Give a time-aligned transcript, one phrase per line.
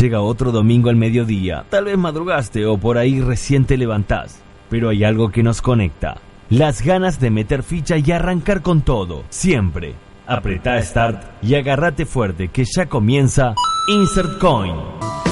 [0.00, 4.88] Llega otro domingo al mediodía, tal vez madrugaste o por ahí recién te levantás, pero
[4.88, 6.16] hay algo que nos conecta,
[6.50, 9.94] las ganas de meter ficha y arrancar con todo, siempre.
[10.26, 13.54] Apretá Start y agárrate fuerte que ya comienza
[13.88, 15.23] Insert Coin.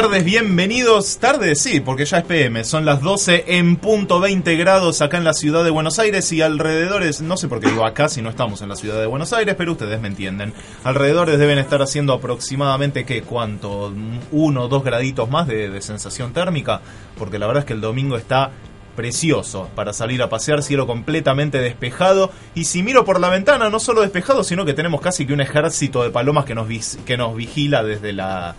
[0.00, 1.18] Tardes, bienvenidos.
[1.18, 2.64] Tarde, sí, porque ya es PM.
[2.64, 6.42] Son las 12 en punto 20 grados acá en la ciudad de Buenos Aires y
[6.42, 9.32] alrededores, no sé por qué digo acá si no estamos en la ciudad de Buenos
[9.32, 10.52] Aires, pero ustedes me entienden.
[10.82, 13.22] Alrededores deben estar haciendo aproximadamente, ¿qué?
[13.22, 13.94] ¿Cuánto?
[14.32, 16.80] ¿Uno o dos graditos más de, de sensación térmica?
[17.16, 18.50] Porque la verdad es que el domingo está
[18.96, 22.32] precioso para salir a pasear, cielo completamente despejado.
[22.56, 25.40] Y si miro por la ventana, no solo despejado, sino que tenemos casi que un
[25.40, 26.66] ejército de palomas que nos,
[27.06, 28.56] que nos vigila desde, la,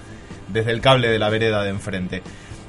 [0.47, 2.21] desde el cable de la vereda de enfrente.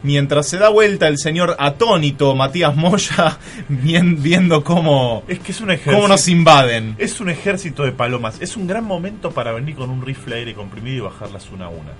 [0.02, 3.38] Mientras se da vuelta el señor atónito Matías Moya,
[3.68, 5.96] vien- viendo cómo, Es que es un ejército.
[5.96, 6.94] cómo nos invaden.
[6.98, 8.40] Es un ejército de palomas.
[8.40, 11.68] Es un gran momento para venir con un rifle aire comprimido y bajarlas una a
[11.70, 11.92] una.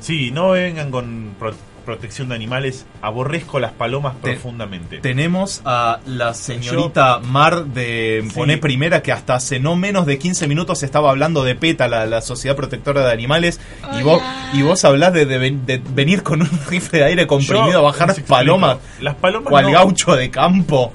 [0.00, 1.34] Sí, no vengan con
[1.84, 2.86] protección de animales.
[3.02, 4.98] Aborrezco las palomas Te- profundamente.
[4.98, 8.30] Tenemos a la señorita Mar de Sí.
[8.34, 12.06] Poné Primera que hasta hace no menos de 15 minutos estaba hablando de PETA, la,
[12.06, 13.60] la Sociedad Protectora de Animales,
[13.98, 17.72] y vos, y vos hablás de, de de venir con un rifle de aire comprimido
[17.72, 20.92] Yo a bajar palomas, Las palomas cual no- gaucho de campo.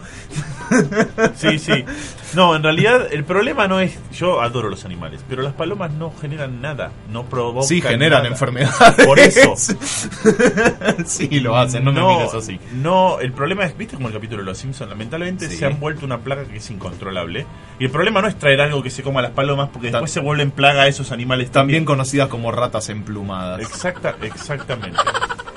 [1.36, 1.86] Sí, sí.
[2.36, 3.98] No, en realidad el problema no es.
[4.12, 6.92] Yo adoro los animales, pero las palomas no generan nada.
[7.12, 7.68] No provocan.
[7.68, 8.28] Sí, generan nada.
[8.34, 9.06] enfermedades.
[9.06, 9.56] Por eso.
[11.06, 12.60] sí, lo hacen, no, me mires así.
[12.74, 15.58] No, el problema es, viste como el capítulo de Los Simpsons, lamentablemente Sí.
[15.58, 17.46] se han vuelto una plaga que es incontrolable.
[17.80, 19.98] Y el problema no es traer algo que se coma a las palomas, porque Ta-
[19.98, 21.86] después se vuelven plaga a esos animales También también.
[21.86, 23.62] conocidas como ratas emplumadas.
[23.62, 24.98] Exacta, exactamente.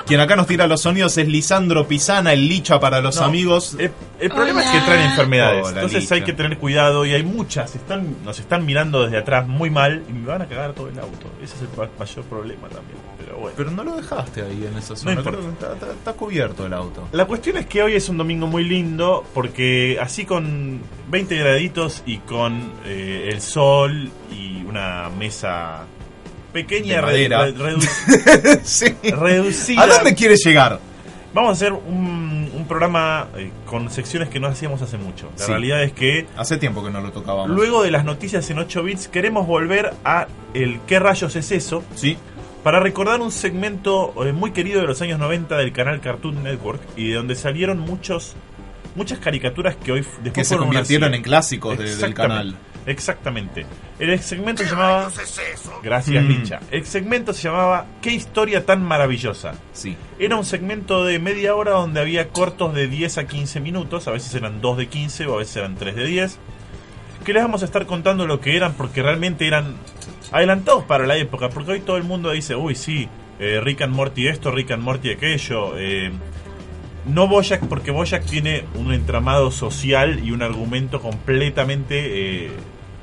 [0.07, 3.77] Quien acá nos tira los sonidos es Lisandro Pisana, el licha para los No, amigos.
[3.79, 5.61] El, el problema es que traen enfermedades.
[5.67, 6.15] Hola, entonces Licha.
[6.17, 7.75] hay que tener cuidado y hay muchas.
[7.77, 10.99] Están, nos están mirando desde atrás muy mal y me van a cagar todo el
[10.99, 11.27] auto.
[11.43, 12.99] Ese es el ma- mayor problema también.
[13.19, 13.55] Pero bueno.
[13.57, 15.13] Pero no lo dejaste ahí en esa zona.
[15.13, 15.39] importa.
[15.39, 17.09] creo que está, está- está cubierto el auto.
[17.13, 20.81] La cuestión es que hoy es un domingo muy lindo porque así con
[21.11, 25.85] 20 graditos y con eh, el sol y una mesa
[26.53, 28.95] pequeña, re- re- redu- sí.
[29.03, 29.83] reducida.
[29.83, 30.79] ¿A dónde quieres llegar?
[31.35, 35.31] Vamos a hacer un, un programa eh, con secciones que no hacíamos hace mucho.
[35.39, 35.51] La Sí.
[35.51, 37.49] realidad es que Hace tiempo que no lo tocábamos.
[37.51, 41.83] luego de las noticias en 8 bits queremos volver a el ¿Qué rayos es eso?
[41.95, 42.19] Sí.
[42.63, 46.83] para recordar un segmento eh, muy querido de los años 90 del canal Cartoon Network
[46.97, 48.35] y de donde salieron muchos
[48.95, 52.57] muchas caricaturas que hoy después Que se convirtieron en clásicos de- del canal.
[52.87, 53.65] Exactamente.
[53.99, 55.11] El segmento se llamaba
[55.83, 56.29] Gracias, Mm.
[56.29, 56.61] Licha.
[56.71, 59.55] El segmento se llamaba ¿Qué historia tan maravillosa?
[59.73, 59.97] Sí.
[60.19, 64.11] Era un segmento de media hora donde había cortos de 10 a 15 minutos, a
[64.11, 66.39] veces eran 2 de 15 o a veces eran 3 de 10,
[67.25, 69.77] que les vamos a estar contando lo que eran porque realmente eran
[70.33, 73.95] adelantados para la época, porque hoy todo el mundo dice, uy, sí, eh, Rick and
[73.95, 76.11] Morty esto, Rick and Morty aquello, eh,
[77.07, 82.51] no Bojack porque Bojack tiene un entramado social y un argumento completamente eh,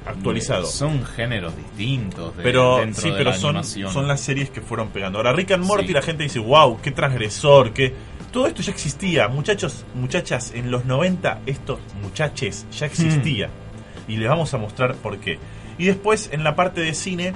[0.10, 0.66] actualizado.
[0.66, 2.36] Son géneros distintos.
[2.38, 3.92] de- Pero sí, de pero la son, animación.
[3.94, 5.18] son las series que fueron pegando.
[5.20, 5.94] Ahora Rick and Morty Sí.
[5.94, 7.94] la gente dice, wow, qué transgresor, que
[8.32, 9.28] todo esto ya existía.
[9.28, 13.50] Muchachos, muchachas, en los 90 esto, muchaches, ya existía.
[14.08, 15.40] Y les vamos a mostrar por qué.
[15.78, 17.34] Y después en la parte de cine,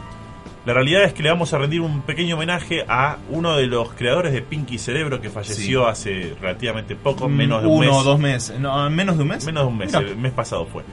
[0.65, 3.93] la realidad es que le vamos a rendir un pequeño homenaje a uno de los
[3.93, 5.89] creadores de Pinky Cerebro que falleció Sí.
[5.91, 7.97] hace relativamente poco, menos de un Uno mes.
[7.99, 8.59] o dos meses.
[8.59, 9.45] No, ¿Menos de un mes?
[9.45, 9.99] Menos de un mes, Mira.
[10.07, 10.83] el mes pasado fue.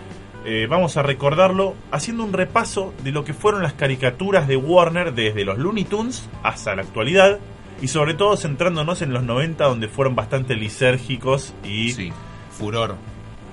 [0.45, 5.13] Eh, vamos a recordarlo haciendo un repaso de lo que fueron las caricaturas de Warner
[5.13, 7.39] desde los Looney Tunes hasta la actualidad
[7.83, 11.93] y sobre todo centrándonos en los 90 donde fueron bastante lisérgicos y...
[11.93, 12.13] Sí.
[12.53, 12.97] Furor.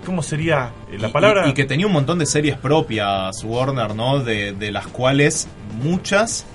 [0.05, 1.47] ¿Cómo sería eh, la Y- palabra?
[1.47, 4.19] Y, y que tenía un montón de series propias, Warner, ¿no?
[4.19, 5.47] De, de las cuales
[5.81, 6.45] muchas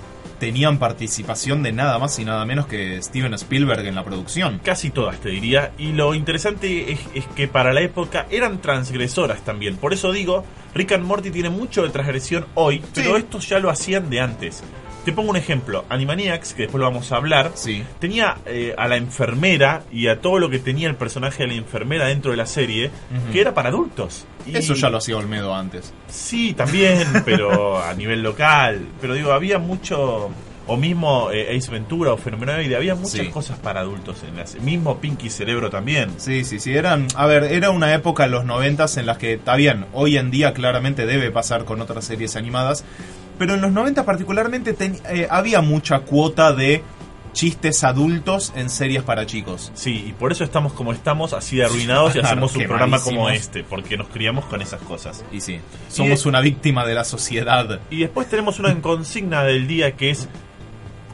[0.43, 4.59] tenían participación de nada más y nada menos que Steven Spielberg en la producción.
[4.61, 5.71] Casi todas, te diría.
[5.77, 9.77] Y lo interesante es, es que para la época eran transgresoras también.
[9.77, 10.43] Por eso digo,
[10.75, 14.61] Rick and Morty tiene mucho de transgresión hoy, pero estos ya lo hacían de antes.
[15.05, 15.83] Te pongo un ejemplo.
[15.89, 17.83] Animaniacs, que después lo vamos a hablar, Sí.
[17.99, 21.55] tenía eh, a la enfermera y a todo lo que tenía el personaje de la
[21.55, 22.89] enfermera dentro de la serie,
[23.33, 24.25] que era para adultos.
[24.47, 25.93] Y- Eso ya lo hacía Olmedo antes.
[26.07, 28.79] Sí, también, pero a nivel local.
[29.01, 30.29] Pero digo, había mucho.
[30.65, 33.27] O mismo eh, Ace Ventura o Fenomenoide, había muchas Sí.
[33.27, 34.55] cosas para adultos en las.
[34.61, 36.11] Mismo Pinky Cerebro también.
[36.15, 36.73] Sí, sí, sí.
[36.73, 40.15] Eran, a ver, era una época en los noventas en las que, está bien, hoy
[40.15, 42.85] en día claramente debe pasar con otras series animadas,
[43.37, 46.83] pero en los 90 particularmente ten- eh, había mucha cuota de
[47.33, 49.71] chistes adultos en series para chicos.
[49.73, 53.27] Sí, y por eso estamos como estamos, así de arruinados y hacemos un programa como
[53.29, 55.25] este, porque nos criamos con esas cosas.
[55.31, 55.59] Y sí,
[55.89, 57.79] somos de- una víctima de la sociedad.
[57.89, 60.29] Y después tenemos una consigna del día que es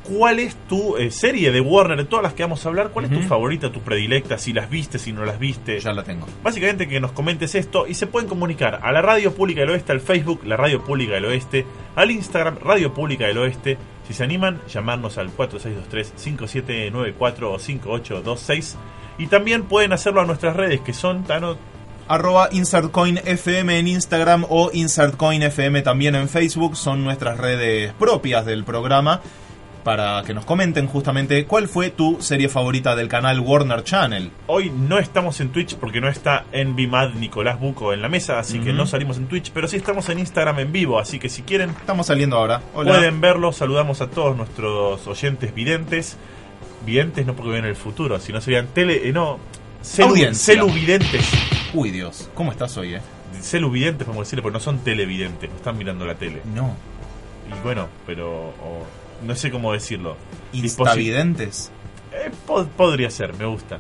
[0.10, 3.06] ¿Cuál es tu eh, serie de Warner, de todas las que vamos a hablar, cuál
[3.06, 5.80] es tu favorita, tu predilecta, si las viste, si no las viste?
[5.80, 6.26] Ya la tengo.
[6.42, 9.92] Básicamente que nos comentes esto y se pueden comunicar a la Radio Pública del Oeste,
[9.92, 13.78] al Facebook, la Radio Pública del Oeste, al Instagram, Radio Pública del Oeste.
[14.08, 18.78] Si se animan, llamarnos al 4623-5794 o 5826.
[19.20, 21.56] Y también pueden hacerlo a nuestras redes que son, Tano,
[22.08, 26.76] Arroba InsertCoinFM en Instagram o InsertCoinFM también en Facebook.
[26.76, 29.22] Son nuestras redes propias del programa.
[29.84, 34.30] Para que nos comenten justamente cuál fue tu serie favorita del canal Warner Channel.
[34.48, 38.40] Hoy no estamos en Twitch porque no está en Bimad Nicolás Buco en la mesa,
[38.40, 41.30] así que no salimos en Twitch, pero sí estamos en Instagram en vivo, así que
[41.30, 42.62] si quieren Estamos saliendo ahora.
[42.76, 42.94] Hola.
[42.94, 43.52] pueden verlo.
[43.52, 46.18] Saludamos a todos nuestros oyentes videntes.
[46.86, 49.08] Videntes no porque ven el futuro, sino serían tele...
[49.08, 49.40] eh, no,
[49.82, 51.30] celu, celuvidentes.
[51.74, 53.02] Uy, Dios, ¿cómo estás hoy, eh?
[53.42, 56.42] Celuvidentes, podemos decirle, porque no son televidentes, no están mirando la tele.
[56.54, 56.76] No.
[57.48, 58.54] Y bueno, pero...
[59.24, 60.18] no sé cómo decirlo.
[60.54, 61.72] Instavidentes.
[62.12, 63.80] Eh, po- podría ser, me gusta.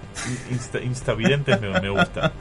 [0.51, 2.31] Insta- instavidentes me, me gusta.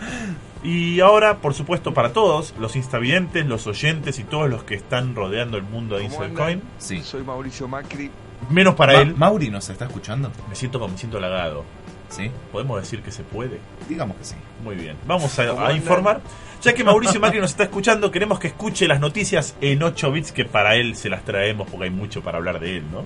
[0.62, 5.14] Y ahora, por supuesto, para todos, los instavidentes, los oyentes y todos los que están
[5.14, 6.68] rodeando el mundo de ¿Cómo Insert Coin, andan?
[6.78, 7.00] Sí.
[7.02, 8.10] Soy Mauricio Macri.
[8.50, 10.30] menos para Ma- él, Mauri nos está escuchando.
[10.48, 11.64] me siento como me siento halagado.
[12.08, 12.30] Sí.
[12.52, 13.60] ¿Podemos decir que se puede?
[13.88, 14.34] Digamos que sí.
[14.62, 14.96] Muy bien.
[15.06, 16.20] Vamos ¿Cómo a, informar.
[16.62, 20.32] Ya que Mauricio Macri nos está escuchando, queremos que escuche las noticias en 8 bits,
[20.32, 23.04] que para él se las traemos porque hay mucho para hablar de él, ¿no?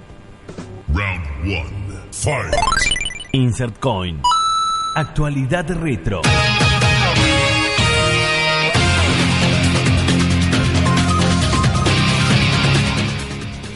[0.94, 2.00] Round one.
[2.12, 2.54] Fight.
[3.32, 4.20] Insert Coin.
[4.94, 6.22] Actualidad retro.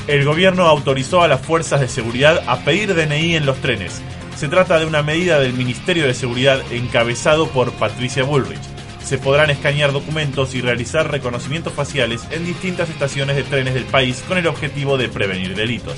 [0.06, 4.00] El gobierno autorizó a las fuerzas de seguridad a pedir DNI en los trenes.
[4.36, 8.60] Se trata de una medida del Ministerio de Seguridad encabezado por Patricia Bullrich.
[9.02, 14.22] Se podrán escanear documentos y realizar reconocimientos faciales en distintas estaciones de trenes del país
[14.28, 15.96] con el objetivo de prevenir delitos.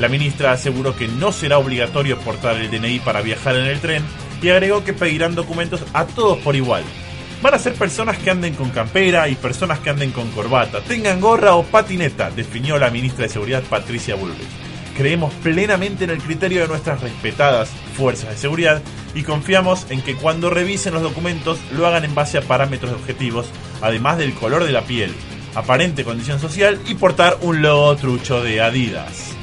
[0.00, 4.02] La ministra aseguró que no será obligatorio portar el DNI para viajar en el tren
[4.42, 6.82] y agregó que pedirán documentos a todos por igual.
[7.42, 11.20] Van a ser personas que anden con campera y personas que anden con corbata, tengan
[11.20, 14.67] gorra o patineta, definió la ministra de Seguridad Patricia Bullrich.
[14.98, 18.82] Creemos plenamente en el criterio de nuestras respetadas fuerzas de seguridad
[19.14, 23.46] y confiamos en que cuando revisen los documentos lo hagan en base a parámetros objetivos,
[23.80, 25.14] además del color de la piel,
[25.54, 29.36] aparente condición social y portar un logo trucho de Adidas.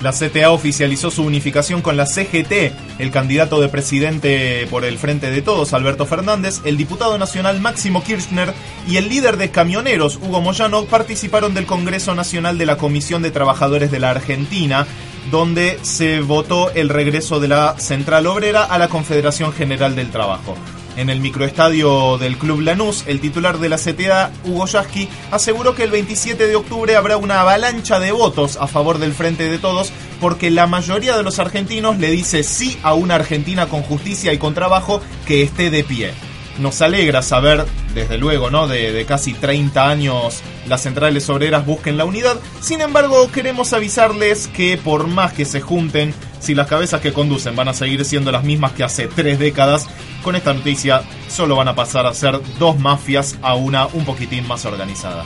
[0.00, 2.72] La CTA oficializó su unificación con la CGT.
[2.98, 8.02] El candidato de presidente por el Frente de Todos, Alberto Fernández, el diputado nacional Máximo
[8.02, 8.54] Kirchner
[8.88, 13.30] y el líder de camioneros, Hugo Moyano, participaron del Congreso Nacional de la Comisión de
[13.30, 14.86] Trabajadores de la Argentina,
[15.30, 20.56] donde se votó el regreso de la Central Obrera a la Confederación General del Trabajo.
[20.96, 25.84] En el microestadio del Club Lanús, el titular de la CTA, Hugo Yasky, aseguró que
[25.84, 29.92] el 27 de octubre habrá una avalancha de votos a favor del Frente de Todos
[30.20, 34.38] porque la mayoría de los argentinos le dice sí a una Argentina con justicia y
[34.38, 36.12] con trabajo que esté de pie.
[36.58, 38.66] Nos alegra saber, desde luego, ¿no?
[38.66, 42.38] De, de casi 30 años las centrales obreras busquen la unidad.
[42.60, 47.54] Sin embargo, queremos avisarles que por más que se junten, si las cabezas que conducen
[47.54, 49.88] van a seguir siendo las mismas que hace tres décadas,
[50.22, 54.48] con esta noticia solo van a pasar a ser dos mafias a una un poquitín
[54.48, 55.24] más organizada.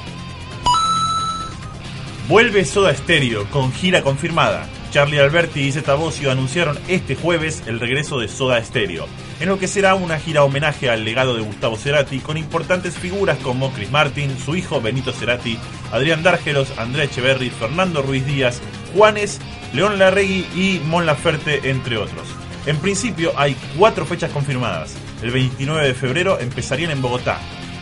[2.28, 4.66] Vuelve Soda Stereo con gira confirmada.
[4.90, 5.96] Charlie Alberti y Zeta
[6.30, 9.06] anunciaron este jueves el regreso de Soda Stereo,
[9.44, 13.36] en lo que será una gira homenaje al legado de Gustavo Cerati con importantes figuras
[13.42, 15.58] como Chris Martin, su hijo Benito Cerati,
[15.92, 18.62] Adrián Dárgelos, Andrea Echeverry, Fernando Ruiz Díaz,
[18.94, 19.42] Juanes,
[19.74, 22.26] León Larregui y Mon Laferte, entre otros.
[22.64, 24.94] En principio hay cuatro fechas confirmadas.
[25.22, 27.38] El 29 de febrero empezarían en Bogotá,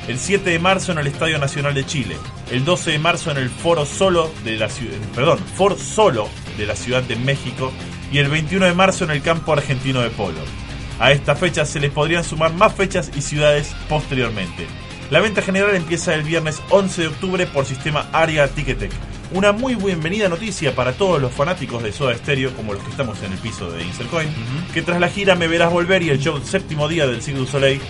[0.09, 2.16] el 7 de marzo en el Estadio Nacional de Chile,
[2.50, 6.28] el 12 de marzo en el Foro Solo de la ciudad, perdón, Foro Solo
[6.59, 7.71] de la Ciudad de México
[8.11, 10.40] y el 21 de marzo en el Campo Argentino de Polo.
[11.02, 14.68] A esta fecha se les podrían sumar más fechas y ciudades posteriormente.
[15.11, 18.92] La venta general empieza el viernes 11 de octubre por sistema Aria Ticketek.
[19.32, 23.21] Una muy bienvenida noticia para todos los fanáticos de Soda Stereo, como los que estamos
[23.25, 24.28] en el piso de Insercoin,
[24.73, 27.47] que tras la gira Me Verás Volver y el show séptimo día del Cirque du
[27.49, 27.80] Soleil,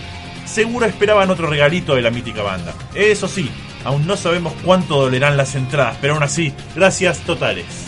[0.45, 2.73] seguro esperaban otro regalito de la mítica banda.
[2.95, 3.47] Eso sí,
[3.83, 7.85] aún no sabemos cuánto dolerán las entradas, pero aún así, gracias totales.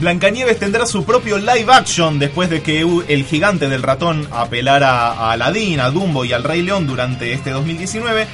[0.00, 5.32] Blancanieves tendrá su propio live action después de que el gigante del ratón apelara a
[5.32, 8.26] Aladdin, a Dumbo y al Rey León durante este 2019.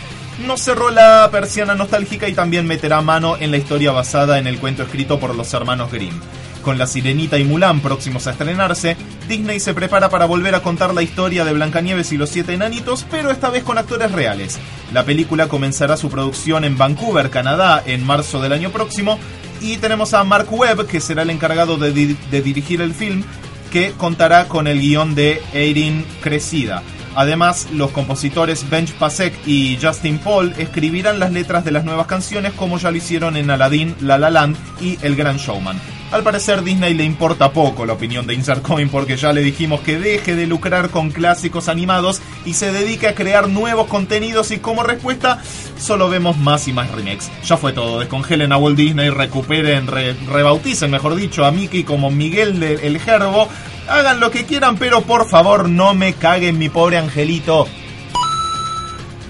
[0.47, 4.61] No cerró la persiana nostálgica y también meterá mano en la historia basada en el
[4.61, 6.21] cuento escrito por los hermanos Grimm.
[6.63, 8.97] Con La Sirenita y Mulan próximos a estrenarse,
[9.29, 13.05] Disney se prepara para volver a contar la historia de Blancanieves y los siete enanitos,
[13.11, 14.59] pero esta vez con actores reales.
[14.93, 19.19] La película comenzará su producción en Vancouver, Canadá, en marzo del año próximo,
[19.61, 23.23] y tenemos a Mark Webb, que será el encargado de, di- de dirigir el film,
[23.71, 26.83] que contará con el guion de Erin Crecida.
[27.15, 32.53] Además, los compositores Benj Pasek y Justin Paul escribirán las letras de las nuevas canciones
[32.53, 35.81] como ya lo hicieron en Aladdin, La La Land y El Gran Showman.
[36.13, 39.81] Al parecer Disney le importa poco la opinión de Insert Coin porque ya le dijimos
[39.81, 44.59] que deje de lucrar con clásicos animados y se dedique a crear nuevos contenidos y
[44.59, 45.43] como respuesta
[45.79, 47.31] solo vemos más y más remakes.
[47.45, 52.11] Ya fue todo, descongelen a Walt Disney, recuperen, re- rebauticen mejor dicho a Mickey como
[52.11, 53.49] Miguel de- el Gerbo.
[53.89, 57.67] Hagan lo que quieran, pero por favor no me caguen mi pobre angelito.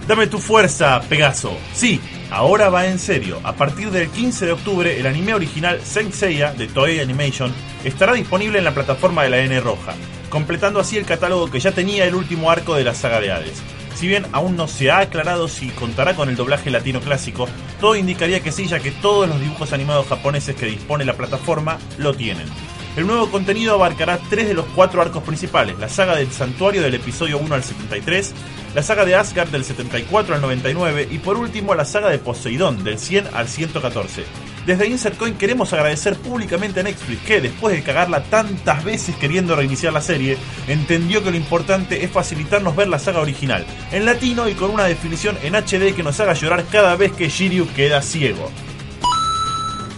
[0.06, 1.56] Dame tu fuerza, Pegaso.
[1.74, 3.40] Sí, ahora va en serio.
[3.44, 7.52] A partir del 15 de octubre, el anime original Saint Seiya de Toei Animation
[7.84, 9.94] estará disponible en la plataforma de la N Roja,
[10.28, 13.62] completando así el catálogo que ya tenía el último arco de la saga de Hades.
[13.94, 17.48] Si bien aún no se ha aclarado si contará con el doblaje latino clásico,
[17.80, 21.78] todo indicaría que sí, ya que todos los dibujos animados japoneses que dispone la plataforma
[21.96, 22.46] lo tienen.
[22.96, 26.94] El nuevo contenido abarcará tres de los cuatro arcos principales, la saga del santuario del
[26.94, 28.32] episodio 1 al 73,
[28.74, 32.84] la saga de Asgard del 74 al 99 y por último la saga de Poseidón
[32.84, 34.24] del 100 al 114.
[34.64, 39.54] Desde Insert Coin queremos agradecer públicamente a Netflix que, después de cagarla tantas veces queriendo
[39.54, 44.48] reiniciar la serie, entendió que lo importante es facilitarnos ver la saga original, en latino
[44.48, 48.00] y con una definición en HD que nos haga llorar cada vez que Shiryu queda
[48.00, 48.50] ciego.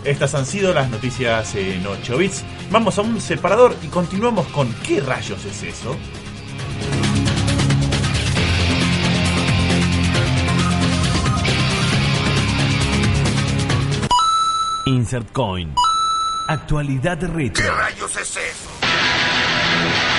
[0.05, 2.45] Estas han sido las noticias en 8 bits.
[2.71, 5.97] Vamos a un separador y continuamos con ¿qué rayos es eso?
[14.87, 15.75] Insert Coin.
[16.49, 17.65] Actualidad retro.
[18.83, 20.18] What?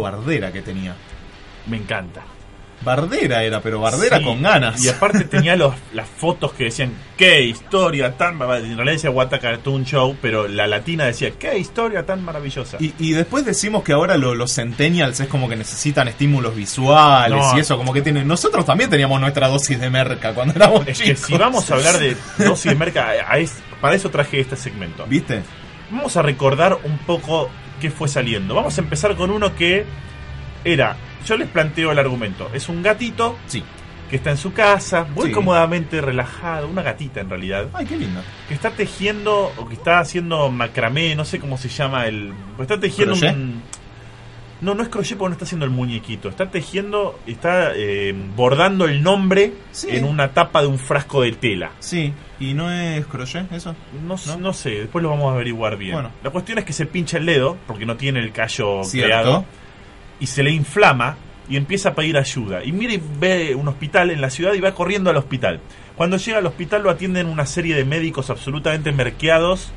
[0.00, 0.94] Bardera que tenía.
[1.66, 2.22] Me encanta.
[2.84, 4.84] Bardera era, pero bardera Sí, con ganas.
[4.84, 8.36] Y aparte tenía los, las fotos que decían, qué historia tan...
[8.36, 8.58] mar-".
[8.58, 12.78] En realidad decía What a Cartoon Show, pero la latina decía, qué historia tan maravillosa.
[12.80, 17.38] Y, y después decimos que ahora lo- los centennials es como que necesitan estímulos visuales
[17.38, 17.56] No.
[17.56, 18.26] y eso, como que tienen.
[18.26, 21.98] Nosotros también teníamos nuestra dosis de merca cuando éramos es que si vamos a hablar
[22.00, 25.06] de dosis de merca, a- a es- para eso traje este segmento.
[25.06, 25.42] ¿Viste?
[25.88, 27.48] Vamos a recordar un poco
[27.82, 28.54] qué fue saliendo.
[28.54, 29.84] Vamos a empezar con uno que
[30.64, 30.96] era,
[31.26, 33.62] yo les planteo el argumento, es un gatito Sí.
[34.08, 35.32] que está en su casa, muy Sí.
[35.32, 38.20] cómodamente relajado, una gatita en realidad, Ay, qué lindo.
[38.48, 42.32] que está tejiendo o que está haciendo macramé, no sé cómo se llama el...
[42.56, 43.34] pues Está tejiendo ¿Crochet?
[43.36, 43.62] un...
[44.60, 46.28] No, no es crochet porque no está haciendo el muñequito.
[46.28, 49.88] Está tejiendo, está eh, bordando el nombre Sí.
[49.90, 51.72] en una tapa de un frasco de tela.
[51.80, 52.12] Sí.
[52.42, 53.74] ¿Y no es crochet eso?
[54.06, 54.36] No, ¿No?
[54.38, 55.92] no sé, después lo vamos a averiguar bien.
[55.94, 56.10] Bueno.
[56.24, 59.06] La cuestión es que se pincha el dedo, porque no tiene el callo Cierto.
[59.08, 59.44] creado,
[60.18, 61.16] y se le inflama
[61.48, 62.64] y empieza a pedir ayuda.
[62.64, 65.60] Y mire, ve un hospital en la ciudad y va corriendo al hospital.
[65.96, 69.70] Cuando llega al hospital lo atienden una serie de médicos absolutamente merqueados,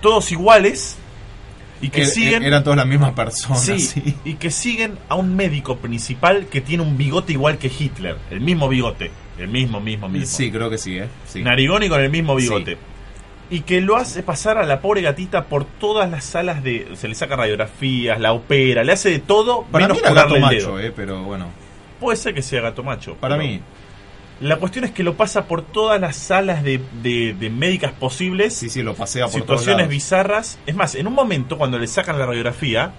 [0.00, 0.96] todos iguales,
[1.80, 2.42] y que Er- siguen...
[2.44, 3.60] Eran todas las mismas personas.
[3.62, 4.16] Sí, sí.
[4.24, 8.40] y que siguen a un médico principal que tiene un bigote igual que Hitler, el
[8.40, 10.26] mismo bigote, el mismo, mismo, mismo.
[10.26, 11.08] Sí, creo que sí, ¿eh?
[11.26, 11.42] Sí.
[11.42, 12.76] Narigón y con el mismo bigote.
[13.50, 16.88] Y que lo hace pasar a la pobre gatita por todas las salas de.
[16.96, 20.34] Se le saca radiografías, la opera, le hace de todo Para menos mí era gato
[20.36, 20.80] el macho, dedo.
[20.80, 20.92] ¿eh?
[20.94, 21.48] Pero bueno.
[22.00, 23.14] Puede ser que sea gato macho.
[23.16, 23.60] Para mí.
[24.40, 28.54] La cuestión es que lo pasa por todas las salas de, de- de médicas posibles.
[28.54, 29.90] Sí, sí, lo pasea por todos situaciones lados.
[29.90, 30.58] bizarras.
[30.66, 32.92] Es más, en un momento cuando le sacan la radiografía,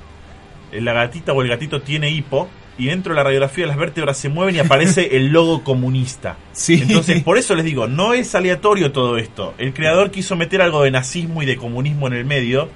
[0.72, 4.17] eh, la gatita o el gatito tiene hipo y dentro de la radiografía las vértebras
[4.17, 6.38] se mueven y aparece el logo comunista.
[6.51, 6.82] Sí.
[6.82, 9.53] Entonces, por eso les digo, no es aleatorio todo esto.
[9.58, 12.70] El creador quiso meter algo de nazismo y de comunismo en el medio.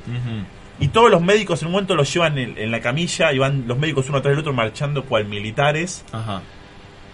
[0.80, 3.66] Y todos los médicos en un momento los llevan en, en la camilla y van
[3.68, 6.06] los médicos uno tras el otro marchando cual militares.
[6.14, 6.42] Ajá.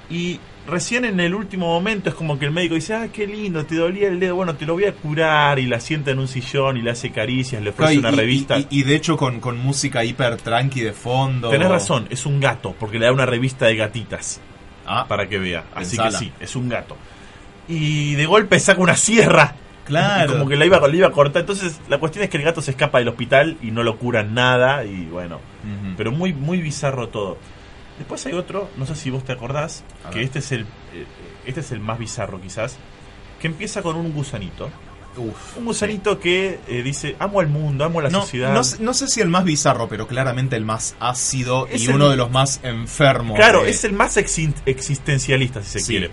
[0.10, 3.66] Y recién en el último momento es como que el médico dice, ah, qué lindo,
[3.66, 5.60] te dolía el dedo, bueno, te lo voy a curar.
[5.60, 8.16] Y la sienta en un sillón y le hace caricias, le ofrece Y- una y-
[8.16, 8.58] revista.
[8.60, 11.50] Y, y de hecho con, con música hiper tranqui de fondo.
[11.50, 14.42] Tenés razón, es un gato, porque le da una revista de gatitas
[14.88, 15.64] Ah, para que vea.
[15.74, 16.20] Así Pensala.
[16.20, 16.96] que sí, es un gato.
[17.68, 19.56] Y de golpe saca una sierra.
[19.86, 20.34] Claro.
[20.34, 21.42] Como que la iba, la iba a cortar.
[21.42, 24.34] Entonces, la cuestión es que el gato se escapa del hospital y no lo curan
[24.34, 24.84] nada.
[24.86, 25.40] Y bueno,
[25.98, 27.38] pero muy, muy bizarro todo.
[27.98, 30.62] Después hay otro, no sé si vos te acordás, A que este es el
[30.94, 31.06] eh,
[31.46, 32.78] este es el más bizarro quizás,
[33.40, 34.70] que empieza con un gusanito.
[35.18, 38.54] Uf, Un gusanito que eh, dice, amo al mundo, amo a la no, sociedad.
[38.54, 41.86] no sé- no sé si el más bizarro, pero claramente el más ácido Es y
[41.86, 43.38] el- uno de los más enfermos.
[43.38, 45.86] Claro, de- es el más exin- existencialista, si se Sí.
[45.94, 46.12] quiere.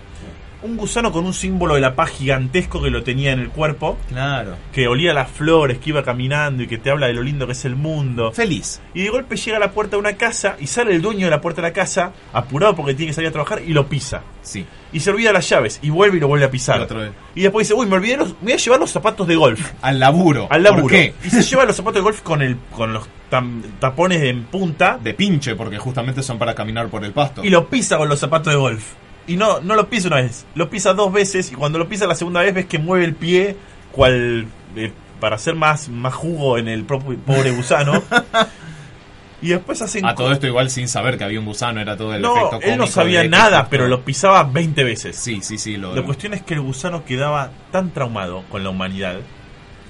[0.63, 3.97] Un gusano con un símbolo de la paz gigantesco que lo tenía en el cuerpo,
[4.09, 4.55] Claro.
[4.71, 7.51] que olía las flores, que iba caminando y que te habla de lo lindo que
[7.51, 8.31] es el mundo.
[8.31, 8.81] Feliz.
[8.93, 11.31] Y de golpe llega a la puerta de una casa y sale el dueño de
[11.31, 14.21] la puerta de la casa, apurado porque tiene que salir a trabajar, y lo pisa.
[14.41, 14.65] Sí.
[14.93, 16.79] Y se olvida las llaves y vuelve y lo vuelve a pisar.
[16.79, 17.11] Y otra vez.
[17.35, 19.71] Y después dice, uy, me olvidé los, me voy a llevar los zapatos de golf.
[19.81, 20.47] Al laburo.
[20.49, 20.83] Al laburo.
[20.83, 21.13] ¿Por qué?
[21.25, 24.99] Y se lleva los zapatos de golf con el con los tam- tapones en punta
[25.01, 27.43] De pinche, porque justamente son para caminar por el pasto.
[27.43, 28.83] y lo pisa con los zapatos de golf.
[29.27, 32.05] Y no, no lo pisa una vez, lo pisa dos veces y cuando lo pisa
[32.07, 33.55] la segunda vez ves que mueve el pie
[33.91, 38.03] cual eh, para hacer más, más jugo en el propio pobre gusano.
[39.41, 42.13] y después hacen A todo esto igual sin saber que había un gusano, era todo
[42.13, 45.15] el No, efecto él no cómico sabía nada, justo- pero lo pisaba 20 veces.
[45.15, 45.77] Sí, sí, sí.
[45.77, 49.17] Lo, La cuestión es que el gusano quedaba tan traumado con la humanidad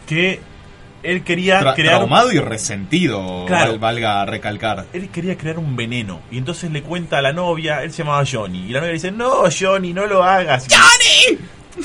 [0.07, 0.41] que
[1.03, 3.71] él quería Tra- crear traumado y resentido, Claro.
[3.71, 4.85] val- valga recalcar.
[4.93, 8.23] él quería crear un veneno y entonces le cuenta a la novia, él se llamaba
[8.29, 11.37] Johnny y la novia le dice, "No, Johnny, no lo hagas." Johnny.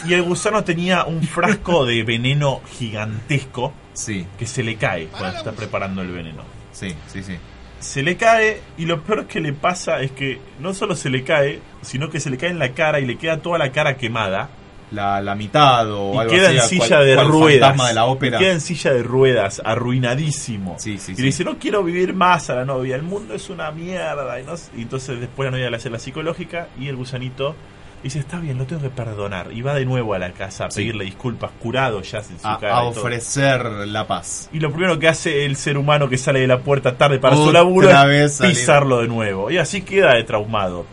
[0.07, 5.39] Y el gusano tenía un frasco de veneno gigantesco Sí, que se le cae cuando
[5.39, 6.43] está preparando el veneno.
[6.73, 7.37] sí, sí, sí.
[7.81, 11.23] Se le cae y lo peor que le pasa es que no solo se le
[11.23, 13.97] cae, sino que se le cae en la cara y le queda toda la cara
[13.97, 14.49] quemada.
[14.91, 16.55] La, la mitad o y algo queda así.
[16.55, 17.61] en cual- silla de cual ruedas.
[17.69, 18.39] fantasma de la Y ópera.
[18.39, 20.77] queda en silla de ruedas, arruinadísimo.
[20.79, 23.51] Sí, sí, y le dice, no quiero vivir más a la novia, el mundo es
[23.51, 24.41] una mierda.
[24.41, 27.55] Y, no y entonces después la novia le hace la psicológica y el gusanito
[28.03, 29.53] dice, está bien, lo tengo que perdonar.
[29.53, 30.81] Y va de nuevo a la casa a Sí.
[30.81, 32.77] pedirle disculpas, curado ya en su A, cara.
[32.79, 34.49] a ofrecer la paz.
[34.53, 37.37] Y lo primero que hace el ser humano que sale de la puerta tarde para
[37.37, 39.51] su Otra laburo vez es pisarlo de nuevo.
[39.51, 40.87] Y así queda de traumado.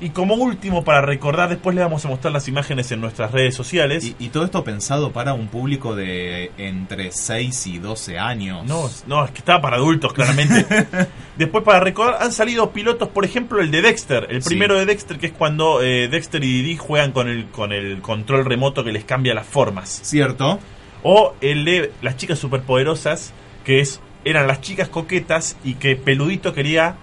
[0.00, 3.54] Y como último, para recordar, después le vamos a mostrar las imágenes en nuestras redes
[3.54, 4.04] sociales.
[4.04, 8.66] Y, y todo esto pensado para un público de entre 6 y 12 años.
[8.66, 10.66] No, no, es que estaba para adultos, claramente.
[11.38, 14.26] Después, para recordar, han salido pilotos, por ejemplo, el de Dexter.
[14.30, 14.48] El Sí.
[14.50, 18.02] primero de Dexter, que es cuando eh, Dexter y Didi juegan con el, con el
[18.02, 20.00] control remoto que les cambia las formas.
[20.02, 20.58] ¿Cierto?
[21.04, 23.32] O el de las chicas superpoderosas,
[23.64, 26.96] que es eran las chicas coquetas y que Peludito quería...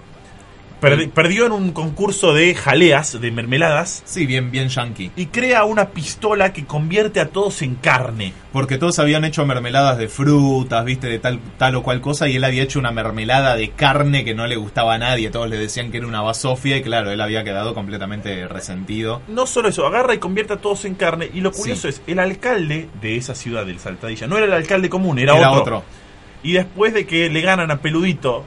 [0.82, 5.12] perdi- perdió en un concurso de jaleas, de mermeladas, Sí, bien, bien yankee.
[5.16, 8.34] y crea una pistola que convierte a todos en carne.
[8.52, 12.36] Porque todos habían hecho mermeladas de frutas, viste, de tal, tal o cual cosa, y
[12.36, 15.30] él había hecho una mermelada de carne que no le gustaba a nadie.
[15.30, 19.22] Todos le decían que era una basofia, y claro, él había quedado completamente resentido.
[19.30, 21.30] No solo eso, agarra y convierte a todos en carne.
[21.34, 21.88] Y lo curioso Sí.
[21.90, 25.52] es, el alcalde de esa ciudad del Saltadilla, no era el alcalde común, era, Era
[25.52, 25.62] otro.
[25.62, 25.84] otro.
[26.44, 28.44] Y después de que le ganan a Peludito,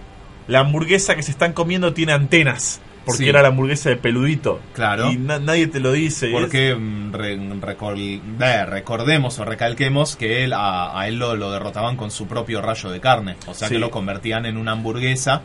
[0.48, 2.80] la hamburguesa que se están comiendo tiene antenas.
[3.04, 3.28] Porque Sí.
[3.28, 4.60] era la hamburguesa de Peludito.
[4.72, 5.12] Claro.
[5.12, 6.30] Y na- nadie te lo dice.
[6.30, 11.96] Porque mm, re- eh, recordemos o recalquemos que él a, a él lo, lo derrotaban
[11.98, 13.36] con su propio rayo de carne.
[13.46, 13.74] O sea Sí.
[13.74, 15.42] que lo convertían en una hamburguesa.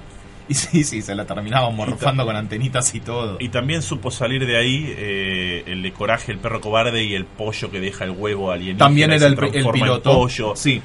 [0.48, 3.36] Y sí, sí, se la terminaban morfando con antenitas y todo.
[3.42, 7.26] Y también supo salir de ahí eh, el de Coraje, el perro cobarde y el
[7.26, 8.86] pollo que deja el huevo alienígena.
[8.86, 10.14] También era el, el piloto.
[10.14, 10.56] pollo.
[10.56, 10.82] Sí.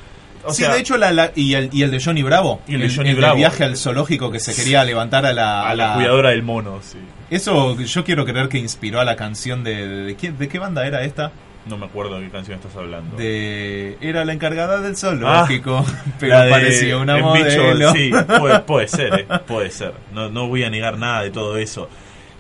[0.47, 2.61] O sí, sea- de hecho, la, la- y, el, y el de Johnny Bravo.
[2.69, 3.37] Y el de Johnny Bravo.
[3.37, 5.69] viaje al zoológico que se quería levantar a la.
[5.69, 6.99] A la cuidadora del mono, sí.
[7.31, 9.87] Eso yo quiero creer que inspiró a la canción de.
[9.89, 11.33] ¿De, de, de qué banda era esta?
[11.67, 13.17] No me acuerdo de qué canción estás hablando.
[13.17, 13.97] De.
[14.03, 15.85] Era la encargada del zoológico.
[16.21, 17.93] pero Ah, La de- parecía una el bicho, modelo.
[17.93, 19.95] sí, puede, puede ser, eh, puede ser.
[20.13, 21.89] No, no voy a negar nada de todo eso.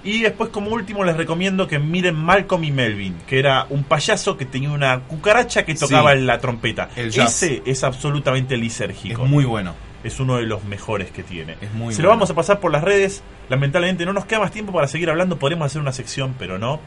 [0.05, 4.37] Y después, como último, les recomiendo que miren Malcolm y Melvin, que era un payaso
[4.37, 6.21] que tenía una cucaracha que tocaba Sí.
[6.21, 6.91] la trompeta.
[6.95, 7.09] El.
[7.09, 9.25] Ese es absolutamente Es lisérgico.
[9.25, 9.75] muy bueno.
[10.05, 11.57] es uno de los mejores que tiene.
[11.63, 13.23] Es muy Se lo vamos a pasar por las redes.
[13.49, 15.39] Lamentablemente no nos queda más tiempo para seguir hablando.
[15.39, 16.79] Podríamos hacer una sección, pero no.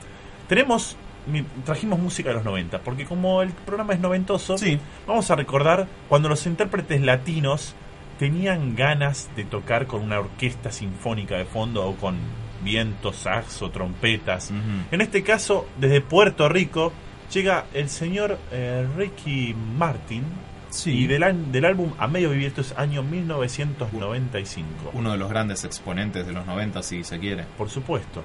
[0.47, 0.95] Tenemos.
[1.65, 4.79] Trajimos música de los 90, porque como el programa es noventoso, Sí.
[5.07, 7.73] vamos a recordar cuando los intérpretes latinos
[8.19, 12.15] tenían ganas de tocar con una orquesta sinfónica de fondo o con
[12.63, 14.51] vientos, saxo, trompetas.
[14.91, 16.91] En este caso, desde Puerto Rico,
[17.33, 20.23] llega el señor eh, Ricky Martin.
[20.69, 20.91] Sí.
[20.91, 24.91] Y del, del álbum A Medio Vivir, esto es año 1995.
[24.93, 27.45] Uno de los grandes exponentes de los 90, si se quiere.
[27.57, 28.23] Por supuesto.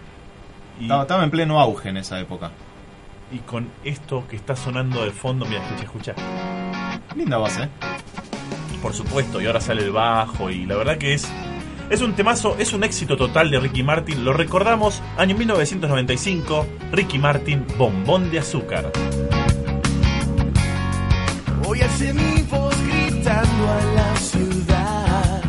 [0.81, 2.51] Y, Estaba, estaba en pleno auge en esa época.
[3.31, 6.15] y con esto que está sonando de fondo, mira, escucha, escucha.
[7.17, 7.63] Linda base.
[7.65, 7.69] ¿eh?
[8.83, 11.31] Por supuesto, y ahora sale el bajo, y la verdad que es.
[11.93, 14.25] Es un temazo, es un éxito total de Ricky Martin.
[14.25, 18.91] Lo recordamos, año 1995, Ricky Martin, Bombón de Azúcar.
[21.67, 25.43] Hoy alcé mi voz gritando a la ciudad,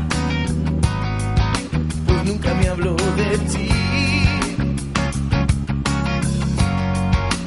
[2.08, 3.70] pues nunca me habló de ti.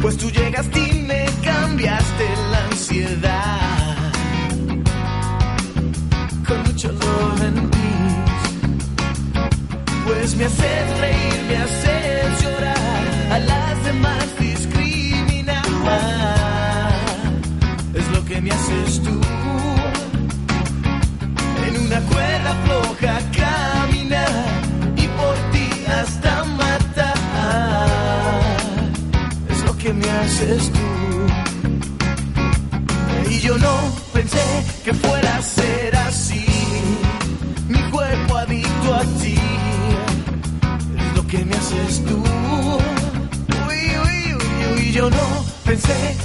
[0.00, 3.60] Pues tú llegaste y me cambiaste la ansiedad
[6.48, 7.65] con mucho love peace.
[10.06, 15.66] Pues me haces reír, me haces llorar, a las demás discriminar
[17.94, 19.20] es lo que me haces tú.
[21.66, 24.30] En una cuerda floja caminar
[24.96, 25.68] y por ti
[26.00, 27.86] hasta matar.
[29.50, 30.80] Es lo que me haces tú.
[33.30, 33.76] Y yo no
[34.12, 35.95] pensé que fuera a ser
[41.84, 42.16] haces tú.
[43.68, 46.16] Uy, uy, uy, uy, yo no pensé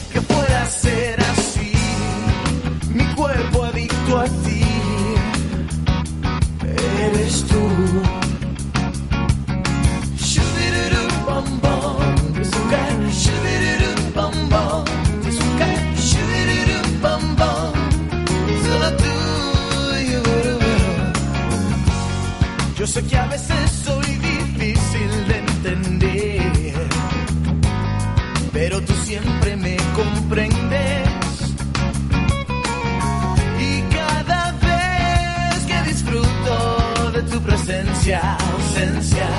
[38.11, 39.29] presencia, ausencia,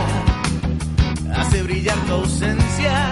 [1.34, 3.11] hace brillar tu ausencia.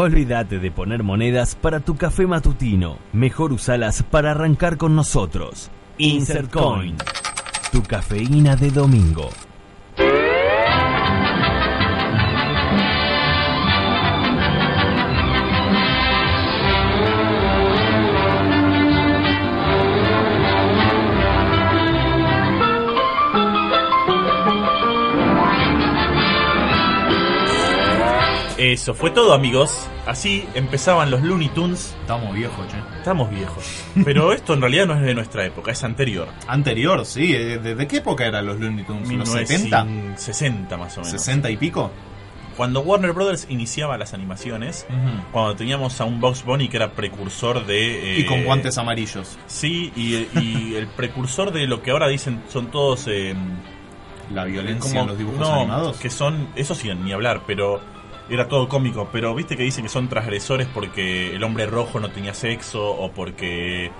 [0.00, 2.96] Olvídate de poner monedas para tu café matutino.
[3.12, 5.70] Mejor usalas para arrancar con nosotros.
[5.98, 6.96] Insert Coin.
[7.70, 9.28] Tu cafeína de domingo.
[28.72, 29.86] Eso fue todo, amigos.
[30.06, 31.96] Así empezaban los Looney Tunes.
[32.00, 32.76] Estamos viejos, che.
[32.98, 33.64] Estamos viejos.
[34.04, 36.28] Pero esto en realidad no es de nuestra época, es anterior.
[36.46, 37.34] Anterior, sí.
[37.34, 39.10] eh, ¿De, de qué época eran los Looney Tunes?
[39.10, 39.86] ¿Los 70?
[40.16, 41.26] 60 más o menos.
[41.26, 41.90] ¿60 y pico?
[42.56, 44.86] Cuando Warner Brothers iniciaba las animaciones,
[45.32, 48.18] cuando teníamos a un Box Bunny que era precursor de...
[48.18, 49.38] Y con eh, guantes amarillos.
[49.46, 53.06] Sí, y, y el precursor de lo que ahora dicen son todos...
[53.08, 53.34] eh,
[54.34, 55.96] La violencia como- en los dibujos no, animados.
[55.98, 56.48] que son...
[56.54, 57.80] Eso sí, ni hablar, pero...
[58.30, 62.10] Era todo cómico, pero viste que dicen que son transgresores porque el hombre rojo no
[62.10, 63.90] tenía sexo o porque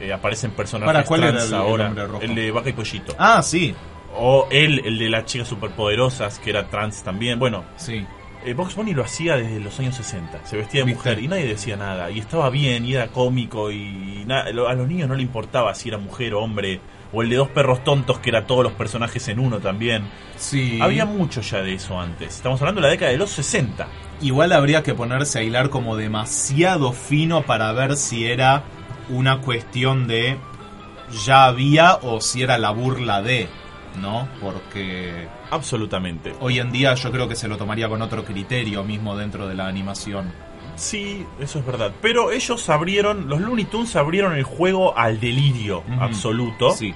[0.00, 1.86] eh, aparecen personajes Para, ¿cuál era trans el- el ahora.
[1.86, 2.22] hombre rojo?
[2.22, 3.14] El de Vaca y Pollito.
[3.18, 3.74] Ah, sí.
[4.18, 7.38] O él, el de las chicas superpoderosas, que era trans también.
[7.38, 8.04] Bueno, Sí.
[8.44, 10.44] eh, Box Bunny lo hacía desde los años 60.
[10.46, 12.10] Se vestía de mujer y nadie decía nada.
[12.10, 15.88] Y estaba bien y era cómico y na- a los niños no le importaba si
[15.90, 16.80] era mujer o hombre.
[17.12, 20.04] O el de dos perros tontos, que era todos los personajes en uno también.
[20.36, 20.78] Sí.
[20.80, 22.36] Había mucho ya de eso antes.
[22.36, 23.86] Estamos hablando de la década de los 60.
[24.20, 28.64] Igual habría que ponerse a hilar como demasiado fino para ver si era
[29.08, 30.38] una cuestión de
[31.24, 33.48] ya había o si era la burla de,
[34.00, 34.28] ¿no?
[34.40, 36.34] Porque Absolutamente.
[36.40, 39.54] hoy en día yo creo que se lo tomaría con otro criterio mismo dentro de
[39.54, 40.32] la animación.
[40.76, 41.92] Sí, eso es verdad.
[42.02, 46.70] Pero ellos abrieron, los Looney Tunes abrieron el juego al delirio absoluto.
[46.72, 46.94] Sí.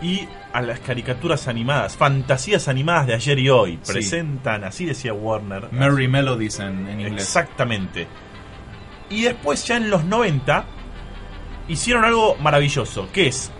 [0.00, 3.78] y a las caricaturas animadas, fantasías animadas de ayer y hoy.
[3.82, 3.92] Sí.
[3.92, 5.68] Presentan, así decía Warner.
[5.72, 7.22] Merry Melodies en, en inglés.
[7.22, 8.06] Exactamente.
[9.10, 10.64] Y después, ya en los 90,
[11.68, 13.50] hicieron algo maravilloso, que es.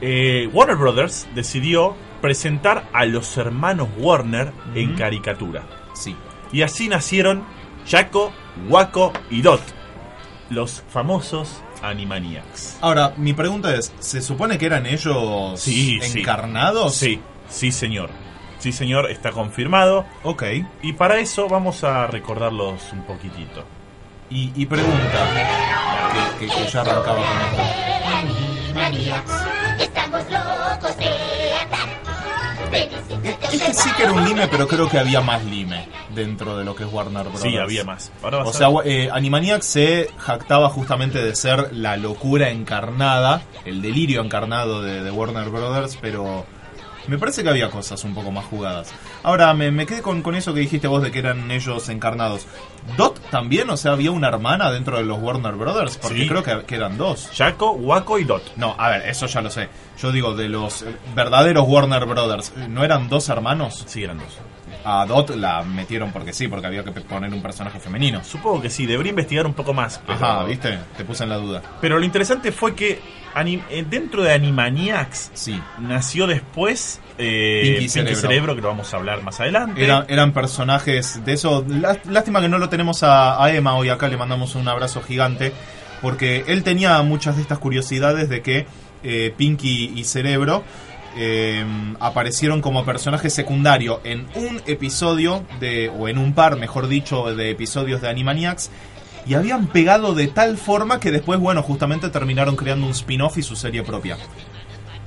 [0.00, 5.62] eh, Warner Brothers decidió presentar a los hermanos Warner en caricatura.
[5.94, 6.14] Sí.
[6.52, 7.44] Y así nacieron
[7.88, 8.32] Jaco,
[8.68, 9.62] Waco y Dot,
[10.50, 12.78] los famosos Animaniacs.
[12.80, 16.20] Ahora, mi pregunta es, ¿se supone que eran ellos Sí, sí.
[16.20, 16.94] encarnados?
[16.94, 18.10] Sí, sí señor.
[18.58, 20.06] Sí señor, está confirmado.
[20.24, 20.42] Ok.
[20.82, 23.64] Y para eso vamos a recordarlos un poquitito.
[24.30, 25.28] Y, y pregunta,
[26.40, 27.62] que, que- que ya arrancaba con esto.
[29.78, 31.06] Estamos locos de
[31.62, 31.88] andar.
[33.52, 36.74] Este sí que era un lime, pero creo que había más lime dentro de lo
[36.74, 37.40] que es Warner Bros.
[37.40, 38.12] Sí, había más.
[38.22, 44.22] Ahora O sea, eh, Animaniacs se jactaba justamente de ser la locura encarnada, el delirio
[44.22, 46.44] encarnado de, de Warner Brothers, pero
[47.06, 48.92] me parece que había cosas un poco más jugadas.
[49.26, 52.46] Ahora, me, me quedé con, con eso que dijiste vos de que eran ellos encarnados.
[52.96, 53.68] ¿Dot también?
[53.70, 56.28] O sea, había una hermana dentro de los Warner Brothers, porque Sí.
[56.28, 57.28] creo que, que eran dos.
[57.36, 58.52] Jaco, Waco y Dot.
[58.56, 59.68] No, a ver, eso ya lo sé.
[60.00, 63.82] Yo digo, de los eh, verdaderos Warner Brothers, ¿no eran dos hermanos?
[63.88, 64.38] Sí, eran dos.
[64.88, 68.22] A Dot la metieron porque sí, porque había que poner un personaje femenino.
[68.22, 70.00] Supongo que sí, debería investigar un poco más.
[70.06, 70.78] Pero, Ajá, ¿viste?
[70.96, 71.60] Te puse en la duda.
[71.80, 73.00] Pero lo interesante fue que
[73.36, 75.60] eh, dentro de Animaniacs Sí.
[75.80, 78.20] nació después eh, Pinky Pinky, Cerebro.
[78.20, 78.54] Cerebro.
[78.54, 79.82] que lo vamos a hablar más adelante.
[79.84, 81.64] Era- eran personajes de eso.
[81.68, 85.02] Lá- Lástima que no lo tenemos a, a Emma hoy acá, le mandamos un abrazo
[85.02, 85.52] gigante.
[86.02, 88.66] Porque él tenía muchas de estas curiosidades de que
[89.02, 90.62] eh, Pinky y Cerebro
[91.16, 91.64] eh,
[91.98, 97.50] aparecieron como personajes secundarios en un episodio de, o en un par, mejor dicho, de
[97.50, 98.70] episodios de Animaniacs.
[99.26, 103.42] Y habían pegado de tal forma que después, bueno, justamente terminaron creando un spin-off y
[103.42, 104.16] su serie propia.